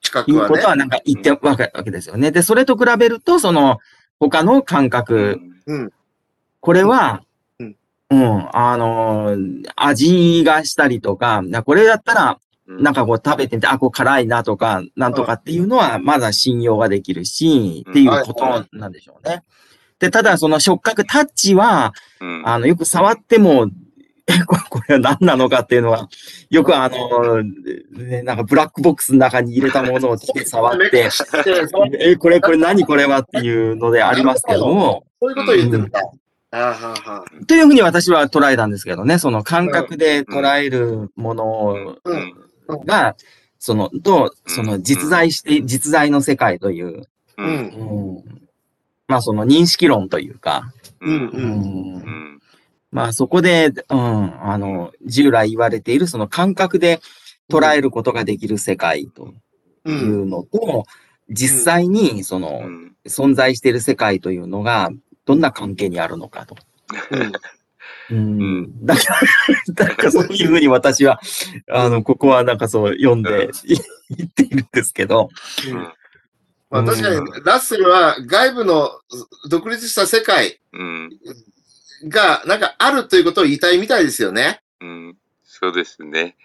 [0.00, 0.46] 近いくはね。
[0.46, 2.30] うことはなんか言ってるわけわけですよね。
[2.30, 3.78] で、それと比べると、その、
[4.18, 5.92] 他の感覚、うん。
[6.60, 7.22] これは、
[7.58, 7.76] うん
[8.10, 17.92] うん、あのー味がしたりとか、なこれだったら、なんかこう食べてみて、あ、こう辛いなとか、なんとかっていうのは、まだ信用ができるし、うん。
[17.92, 19.42] っていうことなんでしょうね。
[19.98, 22.42] で、ただその触覚タッチは、うん。
[22.44, 23.68] あの、よく触っても、
[24.26, 26.08] え、これこれは何なのかっていうのは、
[26.50, 31.08] よくあの、ね、なんかブラックボックスの中に入れたものを手で触って、
[32.00, 33.20] え、これこれ何これは？
[33.20, 35.90] っていうのでありますけども、そういうことを言ってるん。
[35.90, 36.00] だ。
[37.46, 42.45] というふうに私は捉えたんですけどね、その感覚で捉えるものうん
[42.84, 43.16] が、
[43.58, 47.02] その、と、その実在して、実在の世界という、
[47.38, 48.24] ううん。
[49.08, 50.72] まあその認識論というか、
[52.90, 57.00] まあそこで、うん、あの、従来言われているその感覚で
[57.50, 59.32] 捉えることができる世界と
[59.84, 59.90] う。
[59.90, 60.84] いうんのと、
[61.28, 62.96] 実際にそのうん。
[63.06, 64.90] 存在している世界というのが
[65.24, 66.56] どんな関係にあるのかと。
[68.10, 68.18] うん。
[68.18, 68.20] う
[68.62, 68.86] ん。
[68.86, 69.02] だか
[69.78, 71.20] ら、なんかそういうふうに私は、
[71.70, 73.50] あの、ここはなんかそう読んで
[74.10, 75.30] 言っているんですけど、
[75.68, 75.92] うん
[76.70, 78.90] まあ確かに、ラッセルは外部の
[79.48, 81.10] 独立した世界うん
[82.08, 84.62] がなんかあるということを言いたいみたいですよね。
[84.80, 86.36] うんそうですね。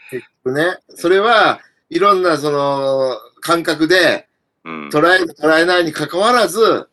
[0.46, 0.78] ね。
[0.96, 4.28] それはいろんなその感覚で
[4.64, 6.88] うん捉える捉えないに関わらず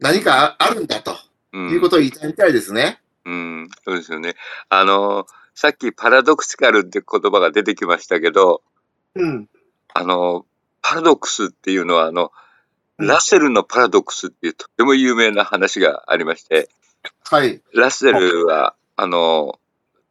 [0.00, 1.16] 何かあるんだと
[1.52, 3.00] うんいうことを言いたいみたいですね。
[3.24, 4.34] うん、そうですよね。
[4.68, 8.62] あの、さっきパラドクシカルって言葉が出てきましたけど、
[9.14, 9.48] うん。
[9.94, 10.46] あの、
[10.80, 12.24] パラドックスっていうのは、あの、
[12.98, 16.68] うんラッセルのパラドックスっていうとても有名な話がありまして、
[17.28, 17.60] はい。
[17.74, 19.58] ラッセルは、あの、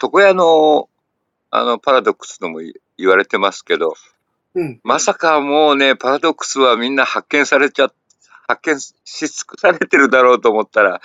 [0.02, 0.90] 床屋の、
[1.52, 3.96] あの、パラドックスとも言言われてますけど、
[4.56, 4.80] うん。
[4.84, 7.92] まさかもうね、パラドックスはみんな発見されちゃ、
[8.48, 11.02] 発見し尽くされてるだろうと思ったら、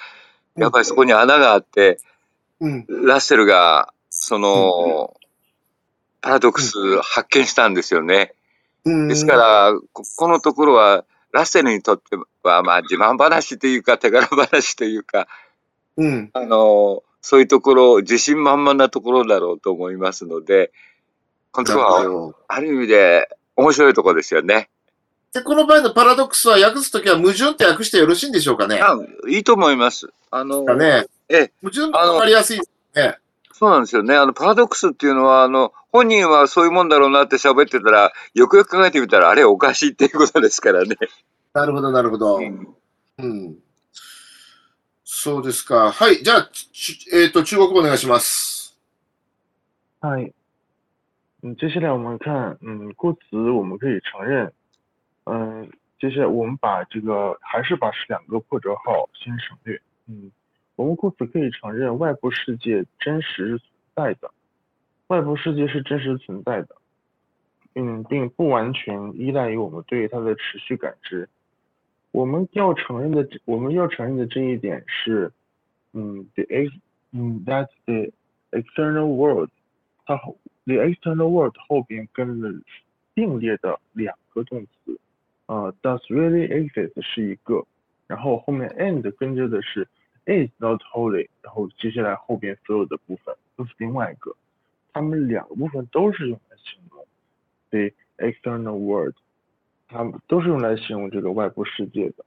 [0.57, 1.99] やっぱりそこに穴があって、
[2.61, 2.87] うん。
[2.89, 5.15] ラッセルが、その、
[6.21, 8.35] パラドックス発見したんですよね。
[8.85, 9.09] うん。
[9.09, 15.29] ですから、ここのところは、ラッセルにとっては、まあ、自慢話というか、手柄話というか、
[15.97, 16.31] うん。
[16.33, 20.73] あの、そういうところ、自信満々なところだろうと思いますので、
[21.53, 22.35] このところは、ど。
[22.49, 24.71] ある意味で面白いところですよね。
[25.37, 28.81] で、この場合のパラドックスは訳すときは矛盾って訳してよろしいんでしょうかね？
[28.81, 28.97] あ
[29.29, 30.09] いいと思います。
[30.31, 31.07] あの、だね？
[31.29, 33.19] ええ、矛盾ってわかりやすいですね。
[33.53, 34.17] そうなんですよね。
[34.17, 40.97] あの、パラドックスっていうのは、あの、本人はそういうもんだろうなって喋ってたら、よくよく考えてみたら、あれおかしいっていうことですからね。
[41.53, 42.37] なるほど、なるほど。
[42.37, 42.75] うん
[43.19, 43.57] うん。
[45.05, 45.93] そうですか。
[45.93, 46.23] はい。
[46.23, 48.79] じゃあ、ちえっ、と、中国語お願いします。
[50.01, 50.33] 嗨，
[51.43, 53.19] 嗯，接下来我们看，嗯，故词
[53.51, 54.53] 我们可以承认，
[55.27, 60.31] 嗯，接下来我们把这个还是把两个破折号先省略，嗯，
[60.77, 64.31] 我们故此可以承认外部世界真实存在的，
[65.09, 66.77] 外部世界是真实存在的，
[67.75, 71.29] 嗯，并不完全依赖于我们对它的持续感知。
[72.13, 75.33] 我们要承认的，我们要承认的这一点是，
[75.93, 76.73] 嗯，the ex，
[77.11, 78.13] 嗯，that the
[78.53, 79.51] external world
[80.07, 82.63] 它后 the external world 后边跟了
[83.13, 84.99] 并列的两个动词，
[85.47, 87.65] 呃，does really exist 是一个，
[88.07, 89.87] 然后后面 and 跟着的是
[90.25, 94.35] is not wholly，然后接下来后边所有的部分都是另外一个，
[94.93, 97.07] 它们两个部分都是用来形容
[97.71, 99.15] the external world，
[99.89, 102.25] 它们都是用来形容这个外部世界的，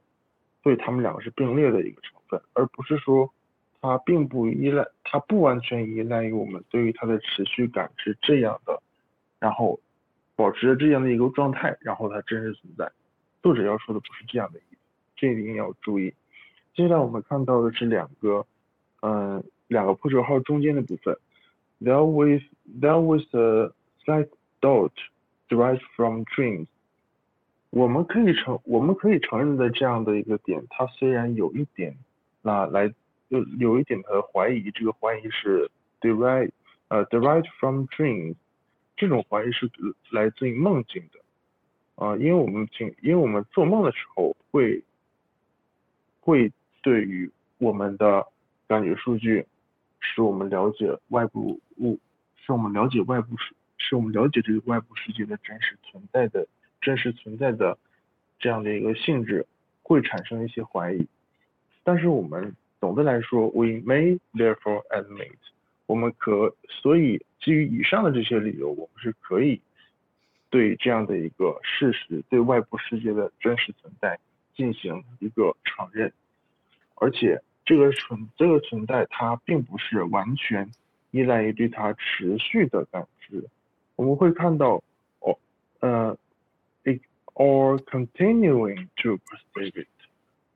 [0.64, 3.30] 所以它们两个是并列的一个成分，而不是说
[3.82, 8.82] 它并不依赖，它不完全依赖于我们对于它的持续感知这样的，
[9.40, 9.78] 然后
[10.38, 12.90] 保持着这样的一个状态，然后它真实存在。
[13.42, 14.60] 作者要说的不是这样的，
[15.16, 16.14] 这一点要注意。
[16.76, 18.46] 接下来我们看到的是两个，
[19.02, 21.18] 嗯，两个破折号中间的部分。
[21.82, 22.42] There was
[22.82, 23.72] there was a
[24.04, 24.30] slight
[24.62, 24.92] doubt
[25.48, 26.68] derived from dreams。
[27.70, 31.96] 我们可以承我们可以承认的这样的一个点，它虽然有一点，
[32.42, 32.94] 那来
[33.30, 35.70] 有有一点的怀疑，这个怀疑是
[36.02, 36.52] derived
[36.88, 38.36] 呃 derived from dreams，
[38.98, 39.70] 这种怀疑是
[40.12, 41.19] 来自于梦境的。
[42.00, 44.82] 啊，因为我们经，因为我们做梦的时候会，
[46.22, 46.50] 会
[46.82, 48.26] 对于我们的
[48.70, 49.45] 感觉数据，
[50.00, 52.00] 使我们了解外部物，
[52.38, 56.47] 使我们了解外部世，使我们了解这个外部世界的真实存在的
[56.80, 57.78] 真实存在的
[58.39, 59.45] 这样的一个性质，
[59.84, 61.06] 会产生一些怀疑。
[61.84, 65.36] 但是我们总的来说，we may therefore admit，
[65.86, 69.60] 我们可所以基于以上的这些理由，我们是可以。
[70.50, 74.20] 对这样的一个事实，对外部世界的真实存在
[74.56, 76.12] 进行一个承认，
[76.95, 80.72] 而且这个存这个存在它并不是完全
[81.12, 83.47] 依赖于对它持续的感知。
[83.95, 84.82] 我们会看到，
[85.20, 85.38] 哦，
[85.82, 86.18] 呃
[86.84, 87.00] ，it
[87.36, 89.88] or continuing to perceive it，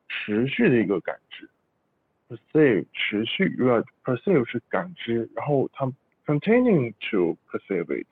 [0.09, 1.47] 持续的一个感知
[2.29, 3.47] ，perceive 持续
[4.03, 5.85] ，perceive 是感知，然后它
[6.25, 8.07] continuing to perceive it，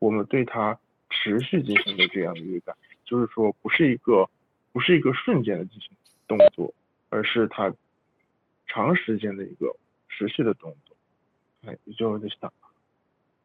[0.00, 0.76] 我们对它。
[1.21, 4.29] 持续进行的这样的一个感觉，就是说不是一个
[4.73, 5.89] 不是一个瞬间的进行
[6.27, 6.73] 动作，
[7.09, 7.73] 而是它
[8.67, 9.75] 长时间的一个
[10.09, 10.95] 持续的动作。
[11.65, 12.51] はい、以上でした。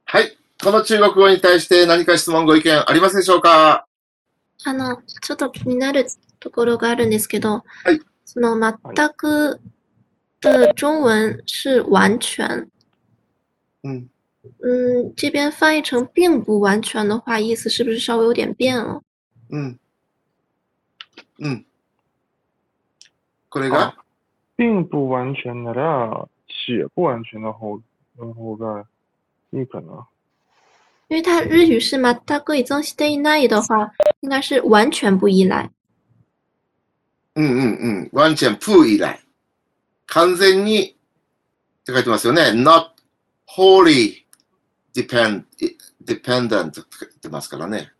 [0.04, 3.86] はい、この中国語に対して何か質問ご意見ありますでしょうか
[4.64, 6.06] あの、ちょっと気になる
[6.38, 9.60] ところがあるんですけど、はい、その全く
[10.40, 12.68] 的中文是完全。
[13.84, 14.08] 嗯。
[14.60, 19.02] 嗯，这边翻译成并不完全的话，意思是不是稍微有点变了？
[19.50, 19.78] 嗯，
[21.38, 21.64] 嗯，
[23.48, 23.94] これが
[24.56, 27.80] 并不完全的啦，且不完全的后，
[28.16, 28.86] 然后が
[29.52, 30.06] いいかな。
[31.08, 35.70] 因为它日语是嘛，它可以增 stay night 的话，应该是完全不依赖。
[37.34, 39.20] うんうんうん、完全不依赖。
[40.14, 40.94] 完全にっ
[41.84, 42.52] て書いてますよね。
[42.52, 42.90] not
[43.46, 44.24] wholly
[44.97, 45.43] Depend,
[46.03, 47.91] dependent って言ってますからね。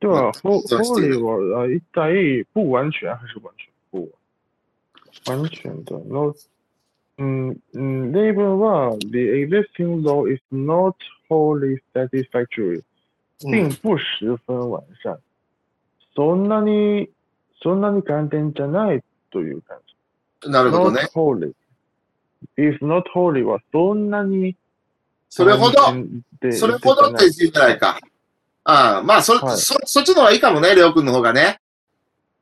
[0.00, 4.10] では、ホーリーは一体不完全还是完全不
[5.24, 6.34] 完全的 no,
[7.18, 10.94] うんうん、例文は The existing law is not
[11.28, 12.82] wholly satisfactory
[13.42, 15.18] 並不十分完善。
[16.14, 17.10] そんなに、
[17.62, 19.78] そんなに簡単じゃないという感
[20.42, 20.50] じ。
[20.50, 21.02] なるほどね。
[21.02, 21.54] not wholly
[22.56, 24.56] is not holy はそんなに、
[25.28, 25.78] それほど、
[26.52, 27.98] それほどって言ってないか。
[28.64, 31.60] ああ、まあそ、はい、そ、そっちの方がいいかもね、りょうくんの方がね。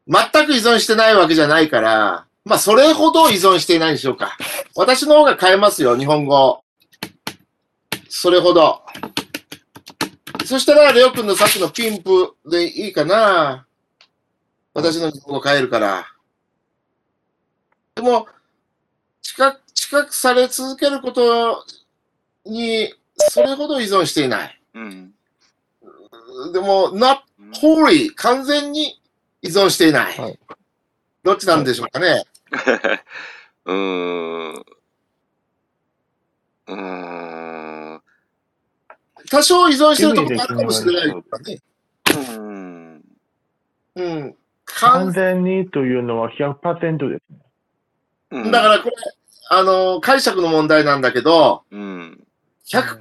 [0.08, 4.36] 全く依存してないわけじゃないから、まあ、それほど依存していないでしょうか。
[4.74, 6.64] 私の方が変えますよ、日本語。
[8.08, 8.82] それほど。
[10.46, 13.66] そしたら、りょうくんのさっきのピンプでいいかな。
[14.72, 16.06] 私の日本語変えるから。
[17.94, 18.26] でも、
[19.88, 21.64] 近く、近くされ続けること
[22.44, 24.60] にそれほど依存していない。
[24.74, 25.14] うん、
[26.52, 27.20] でも、not
[27.60, 29.00] wholly、完全に
[29.42, 30.16] 依存していない。
[30.16, 30.38] はい、
[31.22, 32.24] どっちなんでしょうかね？
[33.64, 34.64] うーん。
[36.68, 38.02] うん。
[39.30, 41.60] 多少依存してるところもあるかもしれないからね。
[42.36, 43.04] うん。
[43.96, 44.36] うん。
[44.64, 47.18] 完全にというのは100%で
[48.30, 48.50] すね。
[48.50, 48.94] だからこれ、
[49.50, 52.24] あの、解釈の問題なんだけど、うん、
[52.66, 52.98] 100%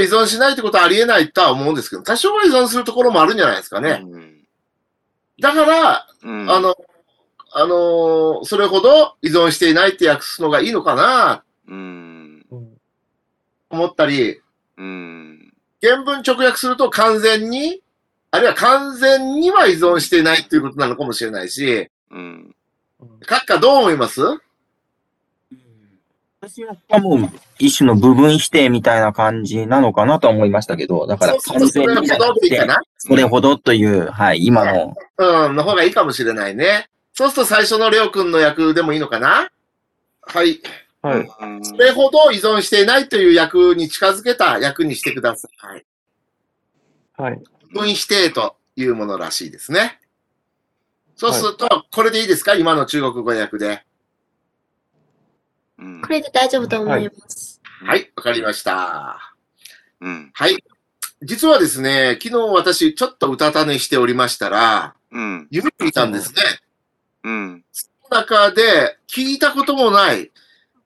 [0.00, 4.02] 依存しないってことはありえないとは思うんですけど、多少は依存するところもあるんじゃないですかね。
[4.04, 4.44] うん、
[5.40, 6.74] だから、うん、あの、
[7.58, 12.44] あのそれほど依存していないって訳すのがいいのかな、うん、
[13.70, 14.42] 思ったり、
[14.76, 17.80] うん、原文直訳すると完全に、
[18.30, 22.54] あるいは完全には依存していないっていうことなのかもしれないし、うん、
[23.22, 24.20] 閣下どう思います？
[26.48, 32.08] 私はもう一種の部分否定みたいな感じなのかなと思いましたけど、だから完全に
[32.98, 34.94] それほどという、はい、今の。
[35.18, 36.88] うん、の方がいいかもしれないね。
[37.14, 39.50] そうすると最初のりょうくんの役でもいいのかな？
[40.22, 40.60] はい。
[41.02, 41.28] はい。
[41.62, 45.84] それほど依存していないという役に近づけた役にしてください。
[47.16, 47.42] はい。
[47.72, 49.98] 部分否定というものらしいですね。
[51.16, 52.54] そうすると、これでいいですか？
[52.54, 53.85] 今の中国語訳で。
[55.78, 57.60] これで大丈夫と思います。
[57.64, 59.34] はい、わ、はい、かりました。
[60.00, 60.56] うん、はい。
[61.22, 65.48] 実はですね、昨日私ちょっとうたた寝しておりましたら、うん。
[65.50, 66.42] 夢見たんですね。
[67.24, 67.64] うん。
[67.72, 70.30] その中で聞いたこともない、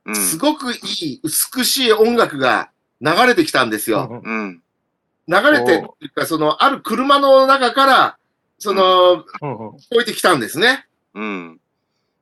[0.05, 0.17] うん。
[0.17, 2.71] すごくいい、美しい音楽が
[3.01, 4.23] 流れてきたんですよ。
[4.25, 4.63] うん。
[5.27, 8.19] 流れてっていうか、その、ある車の中から、
[8.59, 10.87] その、聞こえてきたんですね。
[11.15, 11.61] うん。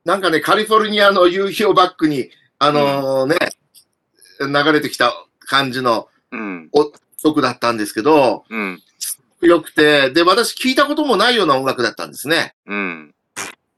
[0.05, 2.29] なんかね、カリフォルニアの夕日をバックに、
[2.59, 3.37] あのね、
[4.39, 6.69] 流れてきた感じのうん。
[7.21, 8.81] 曲だったんですけど、うん。
[9.41, 12.53] 良くて、で、私聞いたこともないような音楽だったんですね。
[12.65, 13.15] うん。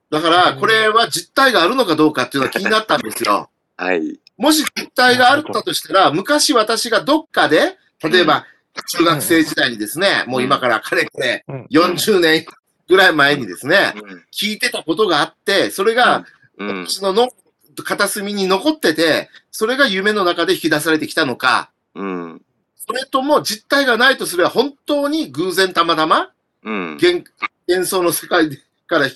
[0.09, 3.49] だから、これは実体があるのかどうかっていうのは気になったんですよ。
[3.77, 4.19] はい。
[4.37, 8.45] もし実体があったとしたら、昔私がどっかで、例えば、
[8.89, 12.45] 中学生時代にですね、もう今からかれこれうん40年
[12.87, 14.25] ぐらい前にですね、うん。
[14.33, 16.25] 聞いてたことがあって、それが
[16.57, 16.87] うん。
[16.87, 17.29] 私のの
[17.75, 22.41] 片隅に残ってて、それが夢の中で引き出されてきたのか、うん。
[22.75, 26.31] それとも実体がないとすれば本当に偶然たまたま
[26.63, 26.97] うん。
[27.01, 27.23] 幻
[27.67, 28.49] 幻想の世界
[28.87, 29.07] から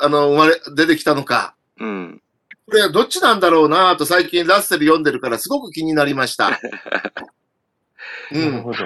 [0.00, 2.22] あの生まれ出てきたのか、うん。
[2.66, 6.58] これはどっちなんだろうなと最近ラッセル読んでるからすごく気になりました。
[8.32, 8.50] うん。
[8.52, 8.78] なるほど。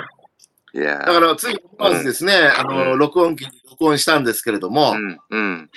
[0.74, 5.18] いやだからつい思わずですね、あの、録音機に録音したんですけれども、うん。
[5.30, 5.70] うん。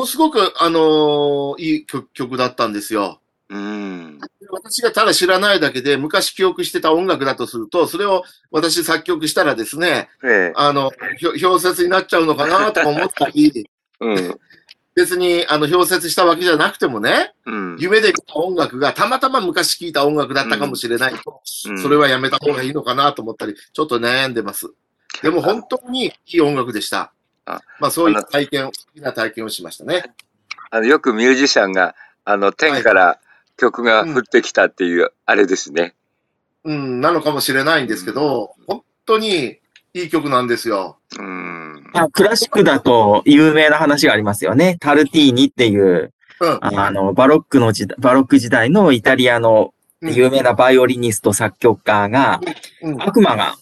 [0.00, 3.20] ものすごく、あのいい曲曲だったんですよ。
[3.50, 4.18] うん。
[4.50, 10.52] 私がただ知らないだけで、昔記憶してた音楽だとすると、それを私作曲したらですね、ええ。
[10.56, 13.68] あの、ひょ氷説になっちゃうのかなとか思ったり、
[14.00, 14.38] うん。
[14.94, 17.76] 別に、あの、氷説したわけじゃなくてもね、うん。
[17.78, 24.72] 夢で見た音楽がたまたま昔聴いた音楽だったかもしれないと、うんそれはやめた方がいいのかなと思ったり、ちょっと悩んでます。
[25.22, 27.12] でも本当にいい音楽でした
[27.56, 27.62] あ。
[27.80, 30.12] まあそういう体験、好きな体験をしましたね。
[30.70, 31.94] あの、よくミュージシャンが、
[32.24, 33.20] あの、天から
[33.56, 35.94] 曲が降ってきたっていう、あれですね。
[36.64, 39.58] うん、なのかもしれないんですけど、本当に
[39.94, 40.98] いい曲なんですよ。
[41.18, 41.90] うん。
[41.94, 44.76] あクラシックだと有名な話がありますよね。
[44.80, 46.58] タルティーニっていう、うん。
[46.62, 52.40] あの、バロックの時代、バロック時代のイタリアの有名なバイオリニスト作曲家が、
[52.82, 53.56] うん悪魔が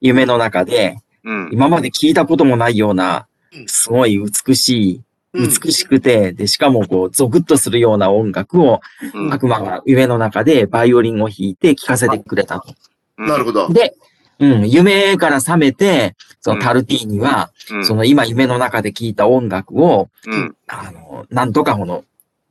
[0.00, 1.50] 夢の中で、うん。
[1.52, 8.80] 今まで聞いたこともないようなう、んすごい美しい、うん美しくて、で、しかもこう、ゾクッとするような音楽を、
[9.12, 12.74] うん悪魔が夢の中でバイオリンを弾いて聴かせてくれたと。
[13.18, 13.68] なるほど。
[13.68, 13.94] で、
[14.38, 17.84] うん、夢から覚めて、そのタルティーニは、うん。
[17.84, 20.56] その今夢の中で聴いた音楽を、うん。
[20.68, 22.04] あの、なんとかこの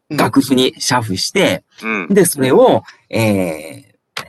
[0.10, 2.08] うん楽譜に写譜して、うん。
[2.10, 4.26] で、それを、えー、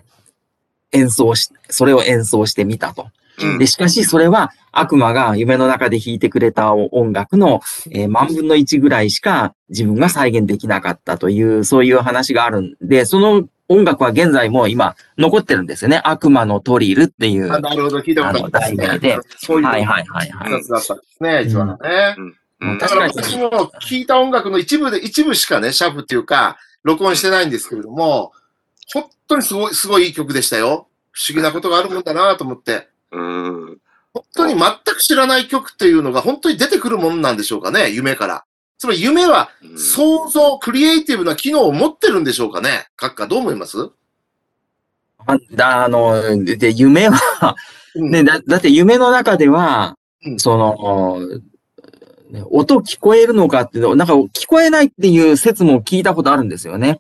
[0.92, 3.10] 演奏し、それを演奏してみたと。
[3.42, 7.60] うんで、しかしそれは悪魔が夢の中で弾いてくれた音楽の、
[7.90, 16.00] えー万分の一ぐらいしか自分が再現できなかったという、そういう話があるんで、その音楽は現在も今残ってるんですよね。
[16.04, 17.52] 悪魔のトリルっていう。
[17.52, 20.50] あなるほど、聞いたことありますあの題名でそういうはいはいはいはい。
[20.50, 22.16] だったんですね、実はね。
[22.60, 22.78] うん。
[22.78, 23.50] だから私も
[23.82, 28.32] 聞いた音楽の一部で、一部しかね、シャフっていうか、録音してないんですけれども、
[28.92, 30.88] 本当にすごい、すごいいい曲でしたよ。
[31.10, 32.88] 不思議なことがあるもんだなと思って。
[33.16, 33.20] う
[33.72, 33.78] ん。
[34.12, 38.44] 本当に全く知らない曲っていうのが本当に出てくるものなんでしょうかね、夢から。
[38.78, 42.88] つまり夢はうん想像、クリエイティブな機能を持ってるんでしょうかね。
[42.98, 43.90] 閣下どう思います？
[45.26, 47.56] あだあの、で、夢は、
[47.94, 51.18] うんね、だ、だって夢の中では、うんその、
[52.30, 56.98] ね音聞こえるのかっていうの、なんか聞こえないっていう説も聞いたことあるんですよね。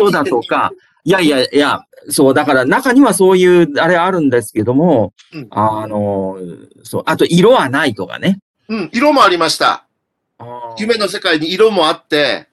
[0.00, 0.72] 音だとか、
[1.06, 6.36] いやいやいや、そう、だから中にはそういう、あれあるんですけども、うんあの、
[6.82, 8.40] そう、あと色はないとかね。
[8.68, 9.86] うん、色もありました。
[10.76, 12.48] 夢の世界に色もあって、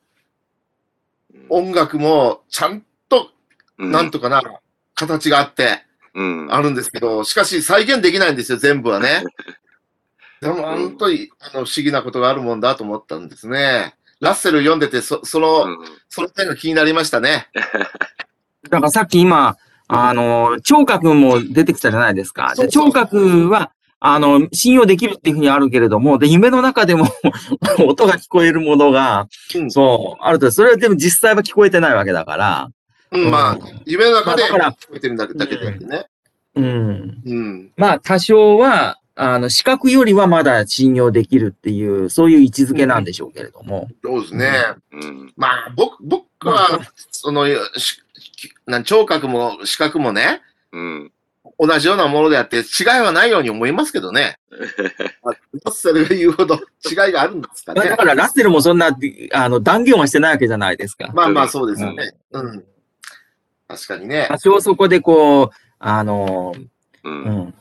[1.49, 3.31] 音楽もちゃんと、
[3.79, 4.43] うんなんとかな、
[4.93, 5.83] 形があって、
[6.13, 6.53] うん。
[6.53, 9.23] あるんですけど、しかし再現できないんですよ、全部はね。
[10.41, 13.95] で も本当にあの不思議なことがあるもんだと思ったんですね。
[14.19, 15.77] ラッセル読んでて、そその、うん
[16.07, 17.47] その点が気になりましたね。
[18.69, 19.57] だからさっき今、
[19.87, 22.53] あの、聴覚も出てきたじゃないですか。
[22.55, 27.05] で聴覚は、あの、信用できるっていうふうにあるけれども、で、夢の中でも
[27.87, 32.69] 音が聞こえるものが、うんそう、あると、それはでも実際は聞こえてないわけだから、
[33.11, 36.07] うん、まあ、夢の中でまあだから聞こえてるだけだけでね。
[36.55, 37.21] うん。
[37.25, 37.71] うん。
[37.77, 43.87] まあ、多少は、あの、視覚よりはまだ信用できるっていう、そういう位置づけなんでしょうけれども。
[44.03, 44.51] そうですね。
[44.91, 45.33] うん。
[45.37, 46.79] まあ、僕、僕は、
[47.11, 47.45] その、
[47.77, 48.02] し
[48.65, 50.41] なん聴覚も視覚もね、
[50.71, 51.11] うん。
[51.59, 54.39] 同じようなものであって、違いはないように思いますけどね。
[55.23, 55.35] まあ
[55.65, 56.55] ラッセルが言うほど
[56.89, 57.97] 違いがあるんですかねまあだ。
[57.97, 58.95] から、ラッセルもそんな、
[59.33, 61.11] あの、断言はしてないわけじゃないですか。
[61.13, 62.13] まあまあ、そうですよね。
[62.31, 62.63] うん。
[63.67, 64.27] 確かにね。
[64.29, 66.53] 多少そこでこう、あの、
[67.03, 67.09] う。
[67.09, 67.17] うん
[67.47, 67.53] ん。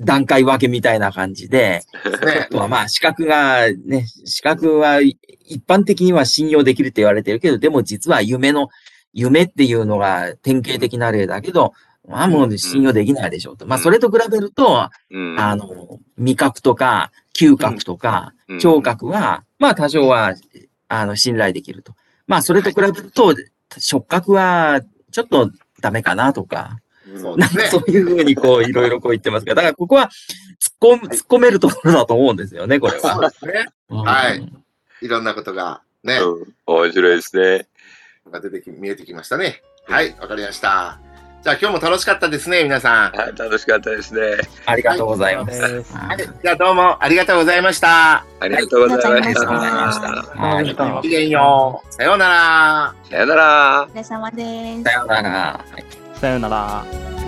[0.00, 1.82] 段階分けみたいな感じで、
[2.24, 5.18] ねあとはまあ、資格がね、資格は一
[5.66, 8.68] 般的には信用できるって言われてるけど、でも実は夢の、
[9.12, 11.72] 夢っていうのが典型的な例だけど、
[12.08, 13.66] まあもう信用できないでしょうと。
[13.66, 15.38] まあそれと比べると、うん。
[15.38, 20.34] あの、味覚とか、嗅覚とかうん、聴覚は、まあ多少は、
[20.88, 21.94] あの、信頼できると。
[22.26, 23.34] まあそれと比べると、
[23.78, 24.80] 触覚は
[25.10, 25.50] ちょっと
[25.80, 26.78] ダメかなとか、
[27.16, 27.46] そうね。
[27.70, 30.10] そういうふうにこう、いろいろこう言ってますが、だからここは
[30.60, 33.28] 突っ込む、突っ込めるところだと思うんですよね、これそうは。
[33.28, 33.66] ですね。
[33.90, 34.52] うんはい。
[35.00, 37.66] いろんなことがね、うん面白いですね。
[38.30, 39.62] が出てき、見えてきましたね。
[39.86, 40.98] はい、わかりました。
[41.42, 43.12] じゃあ今日も楽しかったですね、皆さん。
[43.12, 44.20] はい、楽しかったですね。
[44.66, 45.62] ありがとうございます。
[45.62, 48.24] はいじゃあどうもありがとうございました。
[48.40, 49.92] ありがとうございましありがとうございま
[50.64, 51.94] したごきげんよう。
[51.94, 52.94] さようなら。
[53.08, 53.86] さよなら。
[53.88, 54.92] お疲れ様ですさ。
[54.92, 55.30] ようなら。
[55.30, 57.27] はいさよなら。